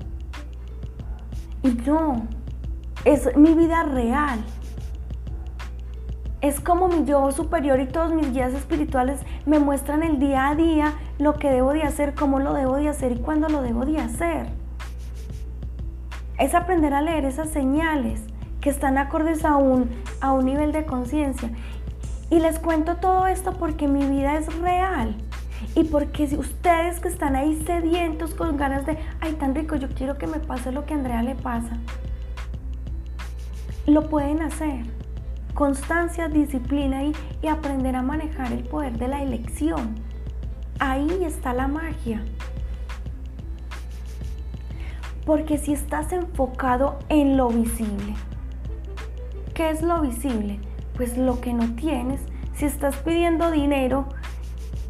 Y 1.63 1.69
no, 1.69 2.27
es 3.03 3.35
mi 3.35 3.53
vida 3.53 3.83
real. 3.83 4.39
Es 6.39 6.59
como 6.59 6.87
mi 6.87 7.03
yo 7.03 7.31
superior 7.31 7.79
y 7.79 7.87
todos 7.87 8.13
mis 8.13 8.31
guías 8.31 8.53
espirituales 8.53 9.19
me 9.47 9.57
muestran 9.57 10.03
el 10.03 10.19
día 10.19 10.49
a 10.49 10.55
día 10.55 10.93
lo 11.17 11.33
que 11.33 11.49
debo 11.49 11.73
de 11.73 11.81
hacer, 11.81 12.13
cómo 12.13 12.39
lo 12.39 12.53
debo 12.53 12.75
de 12.75 12.89
hacer 12.89 13.13
y 13.13 13.17
cuándo 13.17 13.49
lo 13.49 13.63
debo 13.63 13.85
de 13.85 13.97
hacer. 13.97 14.47
Es 16.37 16.53
aprender 16.53 16.93
a 16.93 17.01
leer 17.01 17.25
esas 17.25 17.49
señales 17.49 18.21
que 18.61 18.69
están 18.69 18.97
acordes 18.97 19.45
a 19.45 19.55
un, 19.55 19.89
a 20.21 20.31
un 20.31 20.45
nivel 20.45 20.71
de 20.71 20.85
conciencia. 20.85 21.49
Y 22.29 22.39
les 22.39 22.59
cuento 22.59 22.97
todo 22.97 23.27
esto 23.27 23.53
porque 23.53 23.87
mi 23.87 24.05
vida 24.05 24.37
es 24.37 24.53
real. 24.59 25.15
Y 25.75 25.85
porque 25.85 26.27
si 26.27 26.37
ustedes 26.37 26.99
que 26.99 27.07
están 27.07 27.35
ahí 27.35 27.61
sedientos 27.65 28.33
con 28.33 28.57
ganas 28.57 28.85
de, 28.85 28.97
ay, 29.21 29.33
tan 29.33 29.55
rico, 29.55 29.75
yo 29.75 29.89
quiero 29.89 30.17
que 30.17 30.27
me 30.27 30.39
pase 30.39 30.71
lo 30.71 30.85
que 30.85 30.93
a 30.93 30.97
Andrea 30.97 31.23
le 31.23 31.35
pasa, 31.35 31.77
lo 33.85 34.09
pueden 34.09 34.41
hacer 34.41 34.85
constancia, 35.57 36.27
disciplina 36.27 37.03
y, 37.03 37.15
y 37.41 37.47
aprender 37.47 37.95
a 37.95 38.03
manejar 38.03 38.51
el 38.51 38.63
poder 38.63 38.99
de 38.99 39.07
la 39.07 39.23
elección. 39.23 39.95
Ahí 40.77 41.23
está 41.23 41.51
la 41.51 41.67
magia. 41.67 42.23
Porque 45.25 45.57
si 45.57 45.73
estás 45.73 46.13
enfocado 46.13 46.99
en 47.09 47.37
lo 47.37 47.47
visible, 47.47 48.13
¿qué 49.57 49.71
es 49.71 49.81
lo 49.81 50.01
visible? 50.01 50.59
Pues 50.95 51.17
lo 51.17 51.41
que 51.41 51.51
no 51.51 51.73
tienes. 51.73 52.21
Si 52.53 52.65
estás 52.65 52.95
pidiendo 52.97 53.49
dinero 53.49 54.05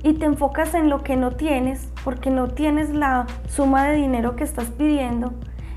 y 0.03 0.13
te 0.13 0.25
enfocas 0.25 0.73
en 0.73 0.89
lo 0.89 1.03
que 1.03 1.15
no 1.15 1.31
tienes, 1.31 1.89
porque 2.03 2.29
no 2.29 2.49
tienes 2.49 2.89
la 2.89 3.27
suma 3.47 3.87
de 3.87 3.95
dinero 3.95 4.35
que 4.35 4.43
estás 4.43 4.65
pidiendo, 4.65 5.33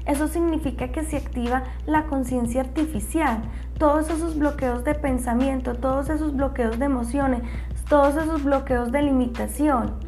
eso 0.07 0.27
significa 0.27 0.89
que 0.89 1.05
se 1.05 1.19
activa 1.19 1.63
la 1.87 2.07
conciencia 2.07 2.63
artificial, 2.63 3.43
todos 3.79 4.11
esos 4.11 4.37
bloqueos 4.37 4.83
de 4.83 4.97
pensamiento, 4.97 5.77
todos 5.77 6.11
esos 6.11 6.35
bloqueos 6.35 6.81
de 6.81 6.87
emociones, 6.87 7.43
todos 7.89 8.17
esos 8.17 8.43
bloqueos 8.43 8.91
de 8.91 9.03
limitación 9.03 10.01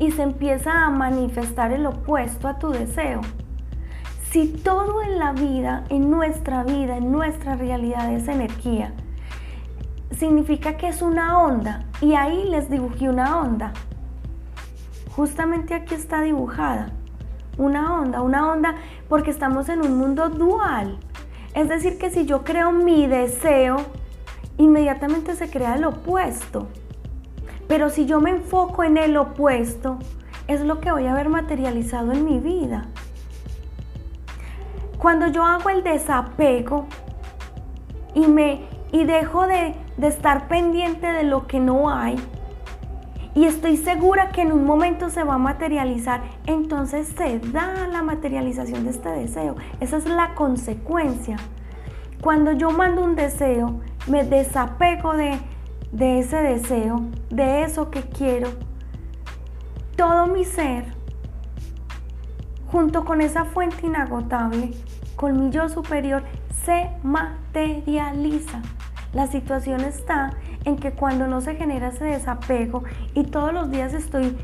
y 0.00 0.10
se 0.10 0.22
empieza 0.22 0.84
a 0.84 0.90
manifestar 0.90 1.72
el 1.72 1.86
opuesto 1.86 2.48
a 2.48 2.58
tu 2.58 2.70
deseo. 2.70 3.20
Si 4.34 4.48
todo 4.48 5.00
en 5.00 5.20
la 5.20 5.30
vida, 5.30 5.84
en 5.90 6.10
nuestra 6.10 6.64
vida, 6.64 6.96
en 6.96 7.12
nuestra 7.12 7.54
realidad 7.54 8.12
es 8.12 8.26
energía, 8.26 8.92
significa 10.10 10.76
que 10.76 10.88
es 10.88 11.02
una 11.02 11.38
onda 11.38 11.84
y 12.00 12.14
ahí 12.14 12.42
les 12.50 12.68
dibujé 12.68 13.08
una 13.08 13.38
onda. 13.38 13.72
Justamente 15.14 15.72
aquí 15.72 15.94
está 15.94 16.20
dibujada 16.20 16.88
una 17.58 18.00
onda, 18.00 18.22
una 18.22 18.50
onda 18.50 18.74
porque 19.08 19.30
estamos 19.30 19.68
en 19.68 19.82
un 19.82 19.96
mundo 19.98 20.28
dual. 20.30 20.98
Es 21.54 21.68
decir, 21.68 21.96
que 21.96 22.10
si 22.10 22.26
yo 22.26 22.42
creo 22.42 22.72
mi 22.72 23.06
deseo, 23.06 23.76
inmediatamente 24.58 25.36
se 25.36 25.48
crea 25.48 25.76
el 25.76 25.84
opuesto. 25.84 26.66
Pero 27.68 27.88
si 27.88 28.04
yo 28.04 28.20
me 28.20 28.30
enfoco 28.30 28.82
en 28.82 28.96
el 28.96 29.16
opuesto, 29.16 30.00
es 30.48 30.60
lo 30.62 30.80
que 30.80 30.90
voy 30.90 31.06
a 31.06 31.14
ver 31.14 31.28
materializado 31.28 32.10
en 32.10 32.24
mi 32.24 32.40
vida. 32.40 32.88
Cuando 35.04 35.26
yo 35.26 35.44
hago 35.44 35.68
el 35.68 35.82
desapego 35.82 36.86
y 38.14 38.26
me 38.26 38.62
y 38.90 39.04
dejo 39.04 39.46
de, 39.46 39.74
de 39.98 40.06
estar 40.06 40.48
pendiente 40.48 41.06
de 41.06 41.24
lo 41.24 41.46
que 41.46 41.60
no 41.60 41.90
hay, 41.90 42.16
y 43.34 43.44
estoy 43.44 43.76
segura 43.76 44.30
que 44.30 44.40
en 44.40 44.50
un 44.50 44.64
momento 44.64 45.10
se 45.10 45.22
va 45.22 45.34
a 45.34 45.38
materializar, 45.38 46.22
entonces 46.46 47.06
se 47.08 47.38
da 47.38 47.86
la 47.86 48.02
materialización 48.02 48.84
de 48.84 48.92
este 48.92 49.10
deseo. 49.10 49.56
Esa 49.78 49.98
es 49.98 50.06
la 50.06 50.34
consecuencia. 50.34 51.36
Cuando 52.22 52.52
yo 52.52 52.70
mando 52.70 53.04
un 53.04 53.14
deseo, 53.14 53.80
me 54.06 54.24
desapego 54.24 55.12
de, 55.12 55.38
de 55.92 56.20
ese 56.20 56.38
deseo, 56.38 57.02
de 57.28 57.64
eso 57.64 57.90
que 57.90 58.04
quiero, 58.04 58.48
todo 59.96 60.28
mi 60.28 60.46
ser, 60.46 60.94
junto 62.72 63.04
con 63.04 63.20
esa 63.20 63.44
fuente 63.44 63.86
inagotable, 63.86 64.72
con 65.16 65.38
mi 65.38 65.50
yo 65.50 65.68
superior, 65.68 66.22
se 66.64 66.90
materializa. 67.02 68.62
La 69.12 69.26
situación 69.26 69.80
está 69.80 70.34
en 70.64 70.76
que 70.76 70.92
cuando 70.92 71.26
no 71.26 71.40
se 71.40 71.54
genera 71.54 71.88
ese 71.88 72.04
desapego 72.04 72.84
y 73.14 73.24
todos 73.24 73.52
los 73.52 73.70
días 73.70 73.94
estoy, 73.94 74.36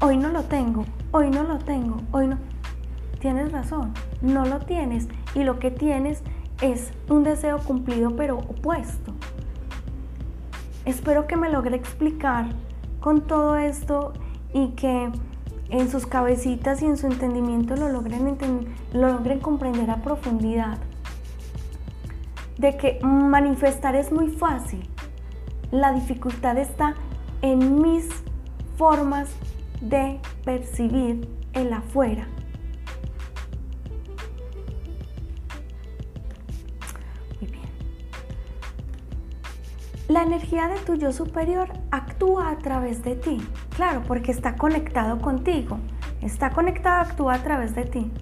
hoy 0.00 0.16
no 0.16 0.30
lo 0.30 0.42
tengo, 0.44 0.84
hoy 1.12 1.30
no 1.30 1.44
lo 1.44 1.58
tengo, 1.58 1.98
hoy 2.12 2.26
no. 2.26 2.38
Tienes 3.20 3.52
razón, 3.52 3.92
no 4.22 4.46
lo 4.46 4.60
tienes 4.60 5.06
y 5.34 5.44
lo 5.44 5.58
que 5.58 5.70
tienes 5.70 6.22
es 6.62 6.92
un 7.08 7.22
deseo 7.22 7.58
cumplido 7.58 8.16
pero 8.16 8.38
opuesto. 8.38 9.12
Espero 10.84 11.26
que 11.26 11.36
me 11.36 11.50
logre 11.50 11.76
explicar 11.76 12.46
con 13.00 13.20
todo 13.26 13.56
esto 13.56 14.12
y 14.52 14.68
que 14.70 15.10
en 15.70 15.88
sus 15.90 16.06
cabecitas 16.06 16.82
y 16.82 16.86
en 16.86 16.96
su 16.96 17.06
entendimiento 17.06 17.76
lo 17.76 17.88
logren, 17.88 18.36
lo 18.92 19.12
logren 19.12 19.40
comprender 19.40 19.90
a 19.90 20.02
profundidad 20.02 20.78
de 22.58 22.76
que 22.76 22.98
manifestar 23.02 23.96
es 23.96 24.12
muy 24.12 24.28
fácil. 24.28 24.86
La 25.70 25.92
dificultad 25.92 26.58
está 26.58 26.94
en 27.40 27.80
mis 27.80 28.06
formas 28.76 29.30
de 29.80 30.20
percibir 30.44 31.26
el 31.54 31.72
afuera. 31.72 32.26
Muy 37.40 37.50
bien. 37.50 37.68
La 40.08 40.24
energía 40.24 40.68
de 40.68 40.78
tu 40.80 40.96
yo 40.96 41.12
superior 41.12 41.68
actúa 41.90 42.50
a 42.50 42.58
través 42.58 43.02
de 43.02 43.14
ti. 43.14 43.38
Claro, 43.80 44.02
porque 44.06 44.30
está 44.30 44.56
conectado 44.56 45.22
contigo. 45.22 45.78
Está 46.20 46.50
conectado, 46.50 47.00
actúa 47.00 47.36
a 47.36 47.42
través 47.42 47.74
de 47.74 47.84
ti. 47.86 48.12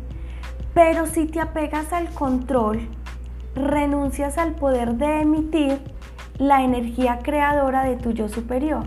Pero 0.73 1.07
si 1.07 1.27
te 1.27 1.40
apegas 1.40 1.92
al 1.92 2.11
control, 2.11 2.88
renuncias 3.57 4.38
al 4.38 4.55
poder 4.55 4.94
de 4.94 5.23
emitir 5.23 5.81
la 6.37 6.62
energía 6.62 7.18
creadora 7.25 7.83
de 7.83 7.97
tu 7.97 8.12
yo 8.12 8.29
superior. 8.29 8.85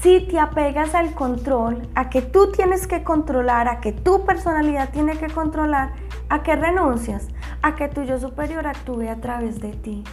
Si 0.00 0.20
te 0.20 0.40
apegas 0.40 0.94
al 0.94 1.12
control, 1.12 1.86
a 1.94 2.08
que 2.08 2.22
tú 2.22 2.50
tienes 2.52 2.86
que 2.86 3.04
controlar, 3.04 3.68
a 3.68 3.80
que 3.82 3.92
tu 3.92 4.24
personalidad 4.24 4.88
tiene 4.92 5.18
que 5.18 5.28
controlar, 5.28 5.92
¿a 6.30 6.42
qué 6.42 6.56
renuncias? 6.56 7.28
A 7.60 7.74
que 7.74 7.88
tu 7.88 8.02
yo 8.04 8.18
superior 8.18 8.66
actúe 8.66 9.10
a 9.10 9.16
través 9.16 9.60
de 9.60 9.72
ti. 9.72 10.04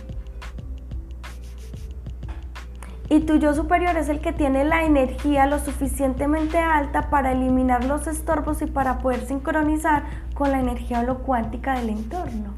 Y 3.14 3.20
tu 3.20 3.36
yo 3.36 3.54
superior 3.54 3.96
es 3.96 4.10
el 4.10 4.22
que 4.22 4.34
tiene 4.34 4.64
la 4.64 4.86
energía 4.86 5.46
lo 5.46 5.60
suficientemente 5.60 6.58
alta 6.58 7.12
para 7.12 7.34
eliminar 7.34 7.84
los 7.84 8.08
estorbos 8.08 8.64
y 8.64 8.66
para 8.66 8.98
poder 8.98 9.28
sincronizar 9.28 10.06
con 10.34 10.50
la 10.50 10.60
energía 10.60 11.02
holocuántica 11.02 11.78
del 11.78 11.90
entorno. 11.90 12.56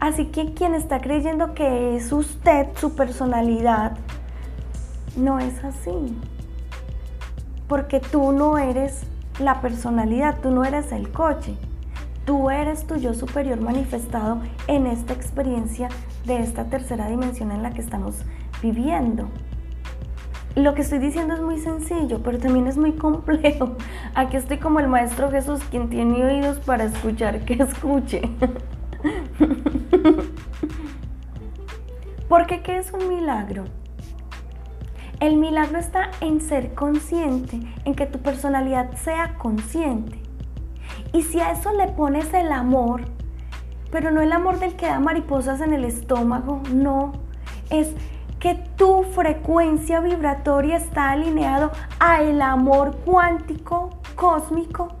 Así 0.00 0.28
que 0.28 0.54
quien 0.54 0.74
está 0.74 1.02
creyendo 1.02 1.52
que 1.52 1.96
es 1.96 2.10
usted, 2.12 2.68
su 2.76 2.96
personalidad, 2.96 3.98
no 5.18 5.38
es 5.38 5.62
así. 5.62 6.16
Porque 7.68 8.00
tú 8.00 8.32
no 8.32 8.56
eres 8.56 9.02
la 9.38 9.60
personalidad, 9.60 10.38
tú 10.40 10.50
no 10.50 10.64
eres 10.64 10.92
el 10.92 11.12
coche. 11.12 11.54
Tú 12.24 12.48
eres 12.48 12.86
tu 12.86 12.96
yo 12.96 13.12
superior 13.12 13.60
manifestado 13.60 14.40
en 14.66 14.86
esta 14.86 15.12
experiencia 15.12 15.90
de 16.24 16.40
esta 16.42 16.64
tercera 16.70 17.06
dimensión 17.08 17.52
en 17.52 17.62
la 17.62 17.72
que 17.72 17.82
estamos 17.82 18.24
viviendo. 18.62 19.28
Lo 20.54 20.74
que 20.74 20.82
estoy 20.82 20.98
diciendo 20.98 21.34
es 21.34 21.40
muy 21.40 21.58
sencillo, 21.58 22.20
pero 22.22 22.38
también 22.38 22.66
es 22.66 22.76
muy 22.76 22.92
complejo. 22.92 23.76
Aquí 24.14 24.36
estoy 24.36 24.58
como 24.58 24.80
el 24.80 24.88
Maestro 24.88 25.30
Jesús, 25.30 25.60
quien 25.70 25.88
tiene 25.88 26.24
oídos 26.24 26.58
para 26.58 26.84
escuchar, 26.84 27.44
que 27.44 27.54
escuche. 27.54 28.22
Porque 32.28 32.62
¿qué 32.62 32.78
es 32.78 32.92
un 32.92 33.08
milagro? 33.08 33.64
El 35.20 35.36
milagro 35.36 35.78
está 35.78 36.10
en 36.20 36.40
ser 36.40 36.74
consciente, 36.74 37.60
en 37.84 37.94
que 37.94 38.06
tu 38.06 38.18
personalidad 38.18 38.92
sea 38.96 39.34
consciente. 39.34 40.20
Y 41.12 41.22
si 41.22 41.40
a 41.40 41.52
eso 41.52 41.72
le 41.72 41.88
pones 41.88 42.32
el 42.34 42.52
amor, 42.52 43.02
pero 43.90 44.10
no 44.10 44.20
el 44.20 44.32
amor 44.32 44.58
del 44.58 44.76
que 44.76 44.86
da 44.86 45.00
mariposas 45.00 45.60
en 45.60 45.72
el 45.72 45.84
estómago, 45.84 46.62
no, 46.72 47.12
es 47.70 47.94
que 48.40 48.54
tu 48.76 49.02
frecuencia 49.02 50.00
vibratoria 50.00 50.76
está 50.76 51.10
alineado 51.10 51.72
a 51.98 52.22
el 52.22 52.40
amor 52.40 52.96
cuántico 53.04 53.90
cósmico. 54.14 54.94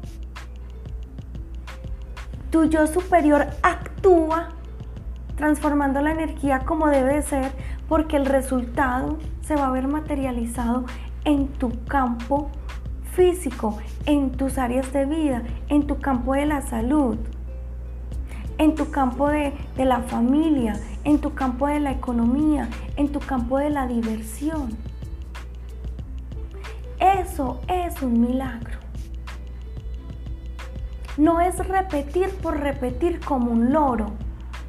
Tu 2.50 2.64
yo 2.64 2.86
superior 2.86 3.46
actúa 3.62 4.48
transformando 5.36 6.00
la 6.00 6.10
energía 6.10 6.60
como 6.60 6.88
debe 6.88 7.14
de 7.14 7.22
ser 7.22 7.52
porque 7.88 8.16
el 8.16 8.26
resultado 8.26 9.18
se 9.42 9.54
va 9.54 9.68
a 9.68 9.70
ver 9.70 9.86
materializado 9.86 10.84
en 11.24 11.48
tu 11.48 11.84
campo 11.84 12.50
físico, 13.12 13.78
en 14.06 14.32
tus 14.32 14.58
áreas 14.58 14.92
de 14.92 15.04
vida, 15.04 15.42
en 15.68 15.86
tu 15.86 15.98
campo 16.00 16.34
de 16.34 16.46
la 16.46 16.62
salud, 16.62 17.18
en 18.58 18.74
tu 18.74 18.90
campo 18.90 19.28
de, 19.28 19.52
de 19.76 19.84
la 19.84 20.00
familia, 20.02 20.74
en 21.08 21.18
tu 21.22 21.32
campo 21.32 21.66
de 21.66 21.80
la 21.80 21.90
economía, 21.90 22.68
en 22.96 23.08
tu 23.08 23.18
campo 23.18 23.56
de 23.56 23.70
la 23.70 23.86
diversión. 23.86 24.76
Eso 27.00 27.62
es 27.66 28.02
un 28.02 28.20
milagro. 28.20 28.78
No 31.16 31.40
es 31.40 31.66
repetir 31.66 32.28
por 32.42 32.60
repetir 32.60 33.20
como 33.20 33.52
un 33.52 33.72
loro. 33.72 34.10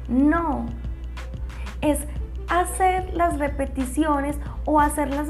No. 0.08 0.64
Es 1.82 1.98
hacer 2.48 3.12
las 3.12 3.38
repeticiones 3.38 4.38
o 4.64 4.80
hacer 4.80 5.10
las 5.10 5.28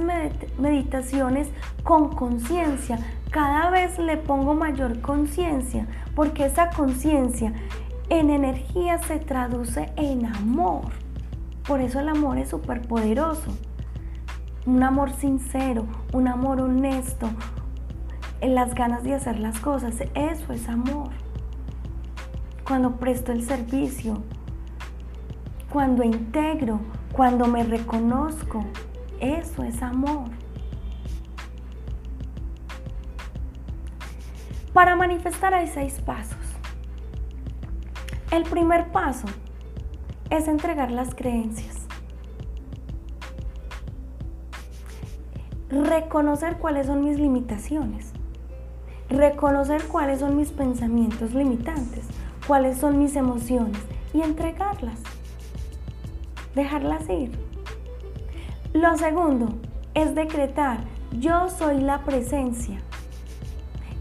meditaciones 0.58 1.48
con 1.82 2.10
conciencia. 2.14 3.00
Cada 3.32 3.68
vez 3.70 3.98
le 3.98 4.16
pongo 4.16 4.54
mayor 4.54 5.00
conciencia 5.00 5.88
porque 6.14 6.46
esa 6.46 6.70
conciencia 6.70 7.52
en 8.10 8.28
energía 8.28 8.98
se 8.98 9.20
traduce 9.20 9.92
en 9.96 10.26
amor. 10.26 10.99
Por 11.70 11.80
eso 11.80 12.00
el 12.00 12.09
amor 12.09 12.37
es 12.37 12.48
súper 12.48 12.83
poderoso. 12.83 13.56
Un 14.66 14.83
amor 14.83 15.12
sincero, 15.12 15.87
un 16.12 16.26
amor 16.26 16.61
honesto, 16.61 17.30
las 18.42 18.74
ganas 18.74 19.04
de 19.04 19.14
hacer 19.14 19.38
las 19.38 19.61
cosas. 19.61 19.94
Eso 20.16 20.52
es 20.52 20.68
amor. 20.68 21.11
Cuando 22.66 22.96
presto 22.96 23.30
el 23.30 23.44
servicio, 23.44 24.20
cuando 25.68 26.02
integro, 26.02 26.80
cuando 27.12 27.46
me 27.46 27.62
reconozco, 27.62 28.64
eso 29.20 29.62
es 29.62 29.80
amor. 29.80 30.28
Para 34.72 34.96
manifestar 34.96 35.54
hay 35.54 35.68
seis 35.68 36.00
pasos. 36.00 36.37
El 38.33 38.42
primer 38.42 38.90
paso 38.90 39.28
es 40.30 40.48
entregar 40.48 40.90
las 40.90 41.14
creencias. 41.14 41.76
Reconocer 45.68 46.56
cuáles 46.56 46.86
son 46.86 47.04
mis 47.04 47.18
limitaciones. 47.18 48.12
Reconocer 49.08 49.84
cuáles 49.84 50.20
son 50.20 50.36
mis 50.36 50.50
pensamientos 50.50 51.34
limitantes, 51.34 52.04
cuáles 52.46 52.78
son 52.78 52.98
mis 52.98 53.16
emociones 53.16 53.80
y 54.14 54.22
entregarlas 54.22 55.00
dejarlas 56.54 57.08
ir. 57.08 57.30
Lo 58.72 58.96
segundo 58.96 59.54
es 59.94 60.14
decretar, 60.14 60.78
yo 61.18 61.48
soy 61.48 61.80
la 61.80 62.04
presencia. 62.04 62.80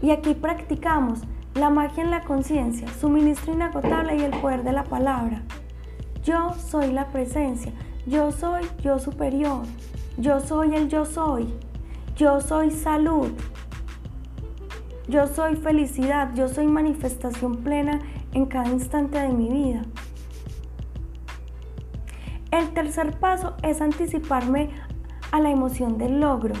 Y 0.02 0.10
aquí 0.10 0.34
practicamos 0.34 1.20
la 1.54 1.70
magia 1.70 2.02
en 2.02 2.10
la 2.10 2.22
conciencia, 2.22 2.88
suministro 3.00 3.52
inagotable 3.52 4.16
y 4.16 4.22
el 4.22 4.30
poder 4.30 4.62
de 4.62 4.72
la 4.72 4.84
palabra. 4.84 5.42
Yo 6.22 6.54
soy 6.54 6.92
la 6.92 7.08
presencia, 7.08 7.72
yo 8.06 8.30
soy 8.30 8.62
yo 8.82 8.98
superior, 8.98 9.62
yo 10.18 10.40
soy 10.40 10.74
el 10.74 10.88
yo 10.88 11.04
soy, 11.04 11.54
yo 12.16 12.40
soy 12.40 12.70
salud, 12.70 13.30
yo 15.08 15.26
soy 15.26 15.56
felicidad, 15.56 16.34
yo 16.34 16.48
soy 16.48 16.66
manifestación 16.66 17.56
plena 17.58 18.00
en 18.32 18.46
cada 18.46 18.68
instante 18.68 19.18
de 19.18 19.30
mi 19.30 19.48
vida. 19.48 19.82
El 22.50 22.70
tercer 22.70 23.18
paso 23.18 23.54
es 23.62 23.80
anticiparme 23.80 24.70
a 25.30 25.40
la 25.40 25.50
emoción 25.50 25.98
del 25.98 26.20
logro, 26.20 26.54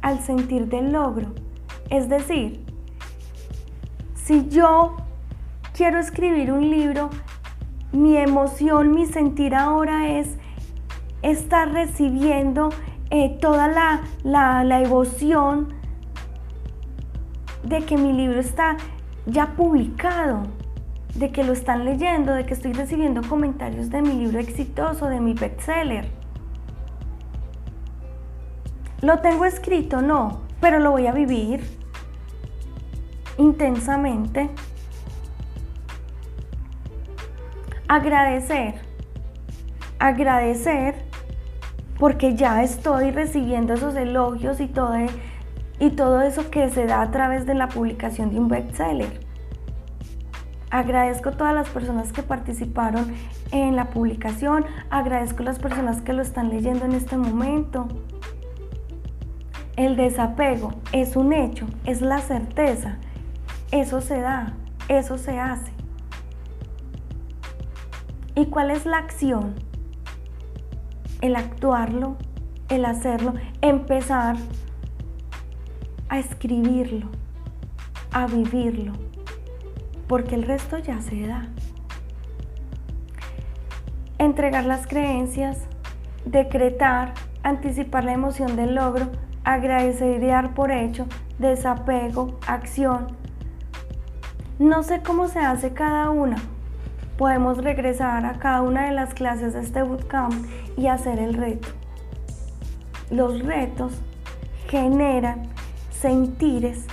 al 0.00 0.20
sentir 0.20 0.68
del 0.68 0.92
logro. 0.92 1.34
Es 1.90 2.08
decir, 2.08 2.64
si 4.14 4.48
yo 4.48 4.96
quiero 5.74 5.98
escribir 5.98 6.52
un 6.52 6.70
libro, 6.70 7.10
mi 7.92 8.16
emoción, 8.16 8.94
mi 8.94 9.06
sentir 9.06 9.54
ahora 9.54 10.08
es 10.08 10.36
estar 11.22 11.70
recibiendo 11.72 12.70
eh, 13.10 13.38
toda 13.40 13.68
la, 13.68 14.02
la, 14.24 14.64
la 14.64 14.82
emoción 14.82 15.74
de 17.62 17.80
que 17.84 17.96
mi 17.96 18.12
libro 18.12 18.40
está 18.40 18.76
ya 19.26 19.54
publicado 19.54 20.42
de 21.14 21.30
que 21.30 21.44
lo 21.44 21.52
están 21.52 21.84
leyendo, 21.84 22.32
de 22.32 22.46
que 22.46 22.54
estoy 22.54 22.72
recibiendo 22.72 23.22
comentarios 23.22 23.90
de 23.90 24.00
mi 24.00 24.14
libro 24.14 24.38
exitoso, 24.38 25.06
de 25.08 25.20
mi 25.20 25.34
bestseller. 25.34 26.08
¿Lo 29.02 29.18
tengo 29.18 29.44
escrito? 29.44 30.00
No, 30.00 30.40
pero 30.60 30.78
lo 30.78 30.92
voy 30.92 31.06
a 31.06 31.12
vivir 31.12 31.62
intensamente. 33.36 34.50
Agradecer. 37.92 38.76
Agradecer 39.98 40.94
porque 41.98 42.34
ya 42.34 42.62
estoy 42.62 43.10
recibiendo 43.10 43.74
esos 43.74 43.96
elogios 43.96 44.62
y 44.62 44.66
todo, 44.66 44.94
y 45.78 45.90
todo 45.90 46.22
eso 46.22 46.50
que 46.50 46.70
se 46.70 46.86
da 46.86 47.02
a 47.02 47.10
través 47.10 47.44
de 47.44 47.52
la 47.52 47.68
publicación 47.68 48.30
de 48.30 48.38
un 48.38 48.48
bestseller. 48.48 49.20
Agradezco 50.70 51.28
a 51.28 51.32
todas 51.32 51.54
las 51.54 51.68
personas 51.68 52.14
que 52.14 52.22
participaron 52.22 53.12
en 53.50 53.76
la 53.76 53.90
publicación, 53.90 54.64
agradezco 54.88 55.42
a 55.42 55.44
las 55.44 55.58
personas 55.58 56.00
que 56.00 56.14
lo 56.14 56.22
están 56.22 56.48
leyendo 56.48 56.86
en 56.86 56.92
este 56.92 57.18
momento. 57.18 57.88
El 59.76 59.96
desapego 59.96 60.72
es 60.92 61.14
un 61.14 61.34
hecho, 61.34 61.66
es 61.84 62.00
la 62.00 62.20
certeza. 62.20 62.96
Eso 63.70 64.00
se 64.00 64.18
da, 64.18 64.54
eso 64.88 65.18
se 65.18 65.38
hace. 65.38 65.71
¿Y 68.34 68.46
cuál 68.46 68.70
es 68.70 68.86
la 68.86 68.98
acción? 68.98 69.54
El 71.20 71.36
actuarlo, 71.36 72.16
el 72.68 72.84
hacerlo, 72.84 73.34
empezar 73.60 74.36
a 76.08 76.18
escribirlo, 76.18 77.08
a 78.12 78.26
vivirlo 78.26 78.92
porque 80.12 80.34
el 80.34 80.42
resto 80.42 80.76
ya 80.76 81.00
se 81.00 81.26
da. 81.26 81.48
Entregar 84.18 84.66
las 84.66 84.86
creencias, 84.86 85.56
decretar, 86.26 87.14
anticipar 87.42 88.04
la 88.04 88.12
emoción 88.12 88.54
del 88.54 88.74
logro, 88.74 89.10
agradecer 89.42 90.22
y 90.22 90.26
dar 90.26 90.52
por 90.52 90.70
hecho, 90.70 91.06
desapego, 91.38 92.38
acción. 92.46 93.16
No 94.58 94.82
sé 94.82 95.00
cómo 95.02 95.28
se 95.28 95.38
hace 95.38 95.72
cada 95.72 96.10
una. 96.10 96.36
Podemos 97.16 97.58
regresar 97.58 98.24
a 98.24 98.38
cada 98.38 98.62
una 98.62 98.86
de 98.86 98.92
las 98.92 99.14
clases 99.14 99.52
de 99.54 99.60
este 99.60 99.82
bootcamp 99.82 100.32
y 100.76 100.86
hacer 100.86 101.18
el 101.18 101.34
reto. 101.34 101.68
Los 103.10 103.42
retos 103.42 103.92
generan 104.68 105.42
sentires 105.90 106.86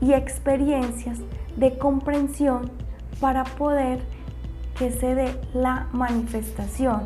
y 0.00 0.12
experiencias 0.14 1.18
de 1.56 1.76
comprensión 1.78 2.70
para 3.20 3.44
poder 3.44 4.00
que 4.78 4.90
se 4.90 5.14
dé 5.14 5.40
la 5.54 5.88
manifestación 5.92 7.04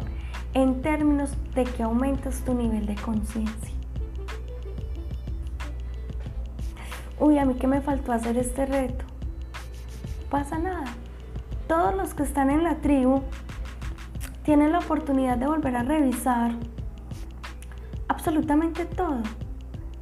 en 0.54 0.82
términos 0.82 1.36
de 1.54 1.64
que 1.64 1.82
aumentas 1.82 2.40
tu 2.40 2.54
nivel 2.54 2.86
de 2.86 2.96
conciencia. 2.96 3.74
Uy, 7.18 7.38
a 7.38 7.44
mí 7.44 7.54
que 7.54 7.66
me 7.66 7.80
faltó 7.80 8.12
hacer 8.12 8.38
este 8.38 8.66
reto. 8.66 9.04
Pasa 10.30 10.58
nada. 10.58 10.86
Todos 11.70 11.94
los 11.94 12.14
que 12.14 12.24
están 12.24 12.50
en 12.50 12.64
la 12.64 12.78
tribu 12.78 13.22
tienen 14.42 14.72
la 14.72 14.80
oportunidad 14.80 15.36
de 15.36 15.46
volver 15.46 15.76
a 15.76 15.84
revisar 15.84 16.50
absolutamente 18.08 18.86
todo 18.86 19.22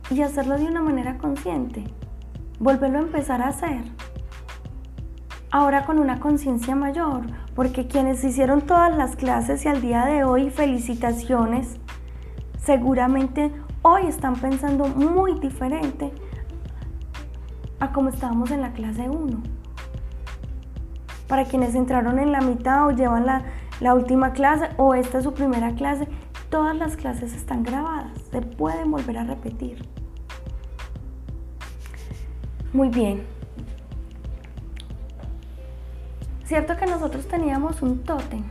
y 0.09 0.23
hacerlo 0.23 0.57
de 0.57 0.65
una 0.65 0.81
manera 0.81 1.19
consciente. 1.19 1.85
Volverlo 2.59 3.01
a 3.01 3.03
empezar 3.03 3.43
a 3.43 3.49
hacer. 3.49 3.83
Ahora 5.51 5.85
con 5.85 5.99
una 5.99 6.21
conciencia 6.21 6.75
mayor, 6.75 7.27
porque 7.55 7.87
quienes 7.87 8.25
hicieron 8.25 8.63
todas 8.63 8.97
las 8.97 9.15
clases 9.15 9.67
y 9.67 9.69
al 9.69 9.83
día 9.83 10.07
de 10.07 10.25
hoy 10.25 10.49
felicitaciones, 10.49 11.77
seguramente 12.57 13.53
hoy 13.83 14.07
están 14.07 14.37
pensando 14.37 14.87
muy 14.87 15.39
diferente 15.39 16.15
a 17.79 17.93
como 17.93 18.09
estábamos 18.09 18.53
en 18.53 18.63
la 18.63 18.73
clase 18.73 19.11
1. 19.11 19.58
Para 21.29 21.45
quienes 21.45 21.75
entraron 21.75 22.19
en 22.19 22.33
la 22.33 22.41
mitad 22.41 22.87
o 22.87 22.91
llevan 22.91 23.27
la, 23.27 23.95
última 23.95 24.33
clase 24.33 24.71
o 24.79 24.95
esta 24.95 25.19
es 25.19 25.25
su 25.25 25.35
primera 25.35 25.75
clase, 25.75 26.09
todas 26.51 26.75
las 26.75 26.97
clases 26.97 27.35
están 27.35 27.63
grabadas, 27.63 28.11
se 28.31 28.41
pueden 28.41 28.91
volver 28.91 29.19
a 29.19 29.25
repetir. 29.25 29.87
Muy 32.73 32.89
bien. 32.89 33.23
Cierto 36.45 36.77
que 36.77 36.87
nosotros 36.87 37.29
teníamos 37.29 37.83
un 37.83 38.03
tótem 38.03 38.43